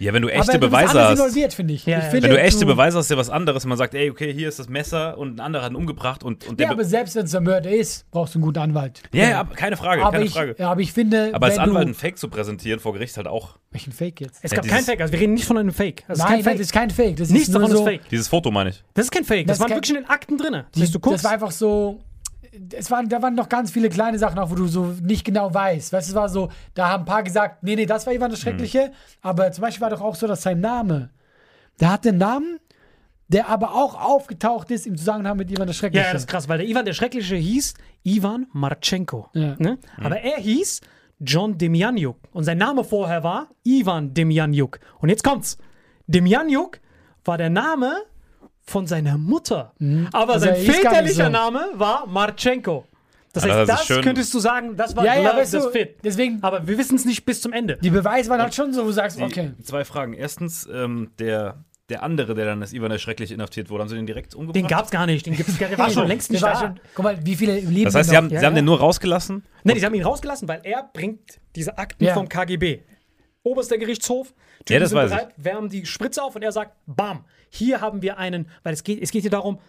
[0.00, 1.18] Ja, wenn du Aber echte du bist Beweise hast.
[1.18, 1.86] involviert, finde ich.
[1.86, 2.10] Ja, ich ja.
[2.10, 3.64] finde, Wenn du echte Beweise hast, ist ja was anderes.
[3.64, 6.46] Man sagt, ey, okay, hier ist das Messer und ein anderer hat ihn umgebracht und,
[6.48, 6.66] und der.
[6.66, 9.02] Ja, aber selbst wenn es ein Mörder ist, brauchst du einen guten Anwalt.
[9.12, 10.56] ja, ja, aber keine Frage, aber keine ich, Frage.
[10.58, 13.28] ja, aber ich finde, aber als Anwalt du, ein Fake zu präsentieren vor Gericht halt
[13.28, 13.56] auch.
[13.70, 14.40] welchen Fake jetzt?
[14.42, 16.02] Es Ja, gab dieses- kein Fake, also wir reden nicht von einem Fake.
[16.08, 16.60] Das ist Nein, kein das Fake.
[16.60, 17.16] ist kein Fake.
[17.16, 18.08] Das Nichts ist nur davon so, ist Fake.
[18.10, 18.82] Dieses Foto meine ich.
[18.94, 19.46] Das ist kein Fake.
[19.46, 20.54] Das, Das waren wirklich in den Akten drin.
[20.76, 22.00] Heißt, du guckst, das war einfach so.
[22.72, 25.52] Es waren, da waren noch ganz viele kleine Sachen, auch wo du so nicht genau
[25.52, 25.92] weißt.
[25.92, 28.30] Weißt du, es war so, da haben ein paar gesagt, nee, nee, das war Ivan
[28.30, 28.92] das Schreckliche.
[29.22, 31.10] Aber zum Beispiel war doch auch so, dass sein Name,
[31.80, 32.60] der hatte einen Namen,
[33.28, 36.06] der aber auch aufgetaucht ist im Zusammenhang mit Ivan das ja, Schreckliche.
[36.06, 39.28] ja, das ist krass, weil der Ivan der Schreckliche hieß Ivan Marchenko.
[39.32, 39.56] Ja.
[39.58, 39.78] Ne?
[39.96, 40.80] Aber er hieß
[41.20, 42.16] John Demjanjuk.
[42.32, 44.78] Und sein Name vorher war Ivan Demjanjuk.
[45.00, 45.58] Und jetzt kommt's.
[46.06, 46.80] Demjanjuk
[47.24, 47.96] war der Name
[48.66, 49.72] von seiner Mutter.
[50.12, 51.30] Aber Also sein er gar nicht väterlicher so.
[51.30, 52.86] Name war Marchenko.
[53.32, 54.04] Das Ja, heißt, das ist das schön.
[54.04, 55.96] könntest du sagen, das war ja, ja, weißt das du, Fit.
[56.04, 57.78] deswegen, Aber wir wissen es nicht bis zum Ende.
[57.82, 59.50] die Beweise waren halt schon so, wo du sagst, Die, okay.
[59.62, 60.14] Zwei Fragen.
[60.14, 63.96] Erstens, ähm, der, der andere, der dann als Ivan der Schreckliche inhaftiert wurde, haben sie
[63.96, 64.54] den direkt umgebracht?
[64.54, 65.26] Den gab's gar nicht.
[65.26, 66.54] Den gibt's, der war schon längst nicht da.
[66.60, 68.30] schon, guck mal, wie viele leben das heißt, sie haben?
[68.30, 68.60] Ja, sie haben ja.
[68.60, 69.44] den nur rausgelassen?
[69.64, 72.14] Nee, die haben ihn rausgelassen, weil er bringt diese Akten Ja.
[72.14, 72.82] vom KGB.
[73.44, 76.72] Oberster Gerichtshof, Typen Ja, das sind weiß bereit, wärmen die Spritze auf und er sagt,
[76.86, 79.60] bam, hier haben wir einen, weil es geht, es geht hier darum,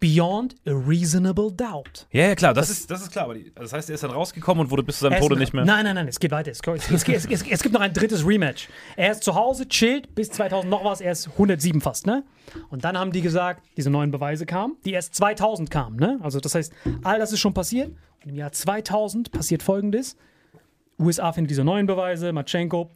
[0.00, 2.06] beyond a reasonable doubt.
[2.10, 3.24] Ja, ja, klar, das, ist, das ist klar.
[3.24, 5.52] Aber die, das heißt, er ist dann rausgekommen und wurde bis zu seinem Tode nicht
[5.52, 5.64] mehr.
[5.64, 6.50] Nein, nein, nein, es geht weiter.
[6.50, 8.68] Es, es, es, es gibt noch ein drittes Rematch.
[8.96, 12.24] Er ist zu Hause, chillt bis 2000 noch was, er ist 107 fast, ne?
[12.70, 16.18] Und dann haben die gesagt, diese neuen Beweise kamen, die erst 2000 kamen, ne?
[16.22, 17.90] Also das heißt, all das ist schon passiert.
[18.24, 20.16] Und im Jahr 2000 passiert folgendes.
[20.98, 22.90] USA findet diese neuen Beweise, Matschenko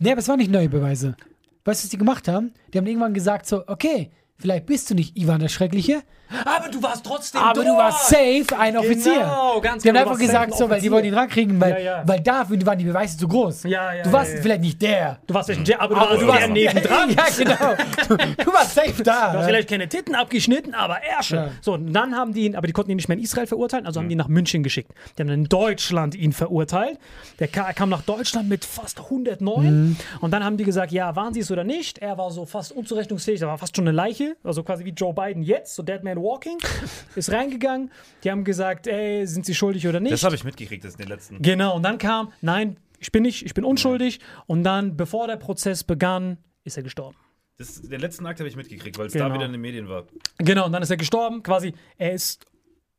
[0.00, 1.16] Nee, aber es waren nicht neue Beweise.
[1.64, 2.52] Weißt du, was die gemacht haben?
[2.72, 6.02] Die haben irgendwann gesagt so, okay, vielleicht bist du nicht Ivan der Schreckliche,
[6.44, 7.78] Aber du warst trotzdem aber du dort.
[7.78, 9.14] warst safe ein Offizier.
[9.14, 11.72] Genau, ganz Die haben genau, du einfach gesagt, so, weil die wollten ihn rankriegen, weil,
[11.74, 12.02] Ja, ja.
[12.06, 13.64] weil dafür waren die Beweise zu groß.
[13.64, 15.18] Ja, ja, du warst ja, vielleicht nicht der.
[15.26, 17.10] Du warst vielleicht, aber du Aber warst, du der warst nebendran.
[17.16, 17.74] Ja, genau.
[18.08, 19.32] Du, du warst safe da.
[19.32, 21.52] Du hast vielleicht keine Titten abgeschnitten, aber Ärsche.
[21.60, 23.86] So, und dann haben die ihn, aber die konnten ihn nicht mehr in Israel verurteilen,
[23.86, 24.90] also haben die ihn nach München geschickt.
[25.16, 26.98] Die haben dann in Deutschland ihn verurteilt.
[27.38, 29.96] Der ka- kam nach Deutschland mit fast 109.
[30.20, 31.98] Und dann haben die gesagt, ja, waren sie es oder nicht?
[31.98, 35.12] Er war so fast unzurechnungsfähig, er war fast schon eine Leiche, also quasi wie Joe
[35.12, 36.58] Biden jetzt, so Dead Man Walking.
[37.14, 37.90] Ist reingegangen.
[38.22, 40.12] Die haben gesagt, ey, sind sie schuldig oder nicht?
[40.12, 41.42] Das habe ich mitgekriegt, das in den letzten.
[41.42, 44.20] Genau, und dann kam, nein, ich bin nicht, ich bin unschuldig.
[44.46, 47.16] Und dann, bevor der Prozess begann, ist er gestorben.
[47.56, 49.28] Das, den letzten Akt habe ich mitgekriegt, weil es Genau.
[49.28, 50.04] da wieder in den Medien war.
[50.38, 51.42] Genau, und dann ist er gestorben.
[51.42, 52.44] Quasi, er ist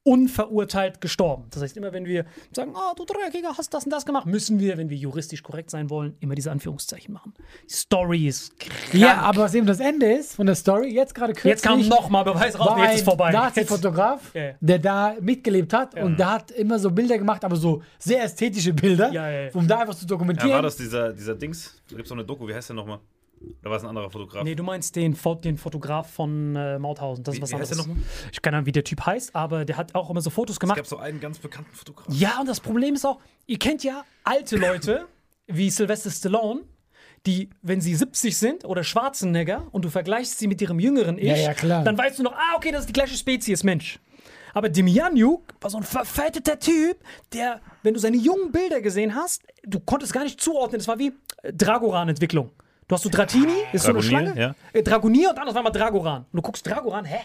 [0.05, 1.45] unverurteilt gestorben.
[1.49, 2.25] Das heißt, immer wenn wir
[2.55, 5.71] sagen, oh, du Dreckiger, hast das und das gemacht, müssen wir, wenn wir juristisch korrekt
[5.71, 7.33] sein wollen, immer diese Anführungszeichen machen.
[7.67, 8.93] Die Story ist krank.
[8.93, 11.51] Ja, aber was eben das Ende ist von der Story, jetzt gerade kürzlich.
[11.53, 13.31] Jetzt kam nochmal Beweis raus, jetzt ein ist vorbei.
[13.31, 14.53] Nazi-Fotograf, Ja, ja.
[14.61, 18.73] der da mitgelebt hat und der hat immer so Bilder gemacht, aber so sehr ästhetische
[18.73, 19.49] Bilder, Ja, ja, ja.
[19.53, 20.51] um da einfach zu Ja, dokumentieren.
[20.53, 21.81] war das dieser, dieser Dings?
[21.89, 22.99] Da gibt es noch eine Doku, wie heißt der nochmal?
[23.61, 24.43] Da war es ein anderer Fotograf.
[24.43, 27.23] nee, du meinst den, den Fotograf von äh, Mauthausen.
[27.23, 27.97] Das ist Wie- was wie heißt der anderes.
[27.97, 28.29] nochmal?
[28.31, 30.59] Ich keine Ahnung, wie der Typ heißt, aber der hat auch immer so Fotos es
[30.59, 30.77] gemacht.
[30.77, 32.07] gab so einen ganz bekannten Fotograf.
[32.09, 35.05] Ja, und das Problem ist auch, ihr kennt ja alte Leute
[35.47, 36.61] wie Sylvester Stallone,
[37.25, 41.25] die, wenn sie 70 sind oder Schwarzenegger und du vergleichst sie mit ihrem jüngeren Ich,
[41.25, 41.83] Ja, ja, klar.
[41.83, 43.99] dann weißt du noch, ah, okay, das ist die gleiche Spezies Mensch.
[44.53, 46.97] Aber Demjanjuk war so ein verfetteter Typ,
[47.33, 50.79] der, wenn du seine jungen Bilder gesehen hast, du konntest gar nicht zuordnen.
[50.79, 51.11] Das war wie
[51.43, 52.51] äh, Dragoran-Entwicklung.
[52.87, 54.39] Du hast so Dratini, ist so eine Dragonier, Schlange.
[54.41, 54.55] ja.
[54.73, 56.25] Äh, Dragonier und anders war mal Dragoran.
[56.31, 57.17] Und du guckst Dragoran, hä?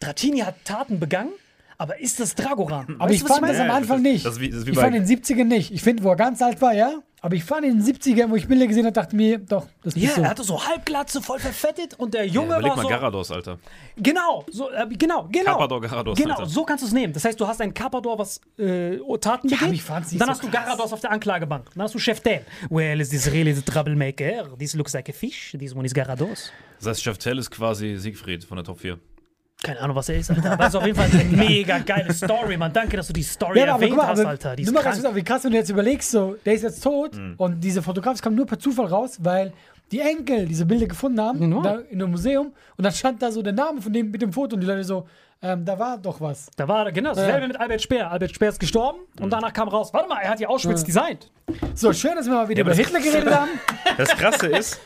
[0.00, 1.30] Dratini hat Taten begangen,
[1.78, 2.96] aber ist das Dragoran?
[2.98, 4.26] aber Weißt ich du, was fand es am Anfang nicht.
[4.26, 5.70] das ist wie- das ist wie ich fand in den 70ern nicht.
[5.72, 6.92] Ich finde, wo er ganz alt war, ja.
[7.26, 9.94] Aber ich fand in den 70ern, wo ich Bilder gesehen habe, dachte mir, doch, das
[9.94, 10.22] bist Ja, du.
[10.22, 12.88] er hatte so Halbglatze, voll verfettet und der Junge Überleg war mal so.
[12.88, 13.58] Garados, Alter.
[13.96, 15.44] Genau, so, äh, genau, genau.
[15.50, 16.46] Carpador Garados, Genau, Alter.
[16.48, 17.12] so kannst du es nehmen.
[17.12, 19.74] Das heißt, du hast einen Carpador, was äh, Taten Ja, begeht.
[19.74, 20.66] ich fand's nicht dann so hast du krass.
[20.66, 21.66] Garados auf der Anklagebank.
[21.74, 22.42] Dann hast du Chef Dan.
[22.70, 24.44] Well, is this really the troublemaker?
[24.56, 25.56] This looks like a fish.
[25.58, 26.52] This one is Garados.
[26.78, 28.98] Das heißt, Chef Tell ist quasi Siegfried von der Top 4.
[29.66, 30.52] Keine Ahnung, was er ist, Alter.
[30.52, 32.72] Aber es ist auf jeden Fall eine mega geile Story, Mann.
[32.72, 34.54] Danke, dass du die Story Ja, aber erwähnt mal, hast, aber Alter.
[34.56, 35.06] Die nur ist mal ganz krank.
[35.06, 37.34] kurz, wie krass, wenn du jetzt überlegst, so, der ist jetzt tot Mhm.
[37.36, 39.52] und diese Fotograf, es kam nur per Zufall raus, weil
[39.92, 41.62] die Enkel diese Bilder gefunden haben Genau.
[41.62, 44.32] da in einem Museum und dann stand da so der Name von dem mit dem
[44.32, 45.06] Foto und die Leute so,
[45.42, 46.48] ähm, da war doch was.
[46.56, 48.10] Da war, genau, dasselbe mit Albert Speer.
[48.10, 49.24] Albert Speer ist gestorben Mhm.
[49.24, 51.30] und danach kam raus, warte mal, er hat die Auschwitz designt.
[51.74, 53.50] So, schön, dass wir mal wieder Ja, über das- Hitler geredet haben.
[53.98, 54.80] Das Krasse ist,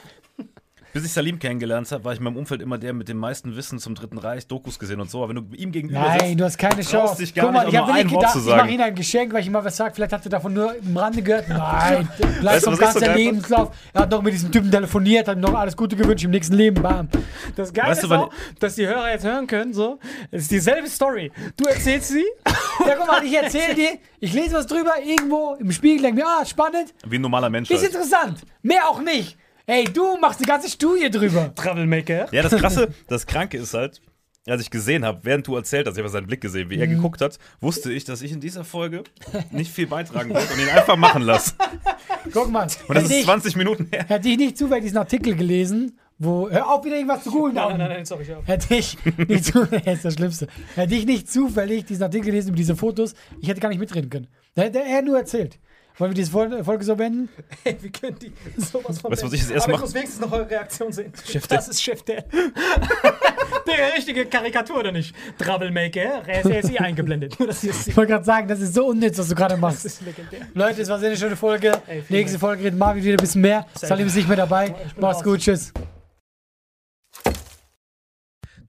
[0.93, 3.55] bis ich Salim kennengelernt habe, war ich in meinem Umfeld immer der mit dem meisten
[3.57, 5.23] Wissen zum Dritten Reich, Dokus gesehen und so.
[5.23, 7.17] Aber wenn du ihm gegenüber Nein, sitzt, du hast keine Chance.
[7.19, 8.95] dich gar Guck mal, nicht, ich habe ein Wort gedacht, zu ich mache ihm ein
[8.95, 9.95] Geschenk, weil ich ihm mal was sage.
[9.95, 11.49] Vielleicht hat er davon nur im Rande gehört.
[11.49, 12.09] Nein,
[12.41, 13.17] bleibt du, vom so ganzen fand?
[13.17, 13.71] Lebenslauf.
[13.93, 16.55] Er hat noch mit diesem Typen telefoniert, hat ihm noch alles Gute gewünscht im nächsten
[16.55, 16.83] Leben.
[16.83, 17.09] Bam.
[17.57, 19.99] Das Geile Weißt du, ist wann- auch, dass die Hörer jetzt hören können, so,
[20.31, 21.31] es ist dieselbe Story.
[21.57, 22.25] Du erzählst sie,
[22.87, 26.27] Ja, guck mal, ich erzähle dir, ich lese was drüber, irgendwo im Spiegel, denke mir,
[26.27, 27.71] ah, spannend, wie ein normaler Mensch.
[27.71, 27.93] ist Halt.
[27.93, 28.39] interessant.
[28.63, 29.37] Mehr auch nicht.
[29.71, 31.55] Ey, du machst eine ganze Studie drüber.
[31.55, 32.27] Troublemaker.
[32.33, 34.01] Ja, das Krasse, das Kranke ist halt,
[34.49, 36.89] als ich gesehen habe, während du erzählt hast, ich habe seinen Blick gesehen, wie er
[36.89, 36.97] Mhm.
[36.97, 39.05] geguckt hat, wusste ich, dass ich in dieser Folge
[39.53, 41.53] nicht viel beitragen werde und ihn einfach machen lasse.
[42.33, 44.07] Guck mal, Und das ist ich, 20 Minuten her.
[44.09, 47.55] hätte ich nicht zufällig diesen Artikel gelesen, wo, hör auf, wieder irgendwas zu googeln.
[47.55, 48.99] Nein, nein, nein, sorry, ich Hätte ich
[49.29, 50.49] nicht zufällig, das ist das Schlimmste.
[50.75, 54.11] Hätte ich nicht zufällig diesen Artikel gelesen über diese Fotos, ich hätte gar nicht mitreden
[54.11, 54.27] können.
[54.57, 55.61] Da hätte er nur erzählt.
[56.01, 57.29] Wollen wir diese Fol- Folge so wenden?
[57.63, 59.85] Hey, wie können die sowas von Weißt du, was ich jetzt erst Aber ich mache?
[59.87, 61.13] muss wenigstens noch eure Reaktion sehen.
[61.31, 62.23] Chef das ist Chef der.
[63.67, 65.15] der richtige Karikatur, oder nicht?
[65.39, 67.37] Troublemaker, er ist, er ist eh eingeblendet.
[67.63, 69.85] Ich wollte gerade sagen, das ist so unnütz, was du gerade Das machst.
[69.85, 70.41] ist legendär.
[70.55, 71.73] Leute, es war sehr eine schöne Folge.
[71.87, 73.67] Ey, Nächste Folge reden Marvin wieder ein bisschen mehr.
[73.75, 74.75] Salim ist nicht mehr dabei.
[74.87, 75.25] Ich Mach's raus.
[75.25, 75.73] gut, tschüss.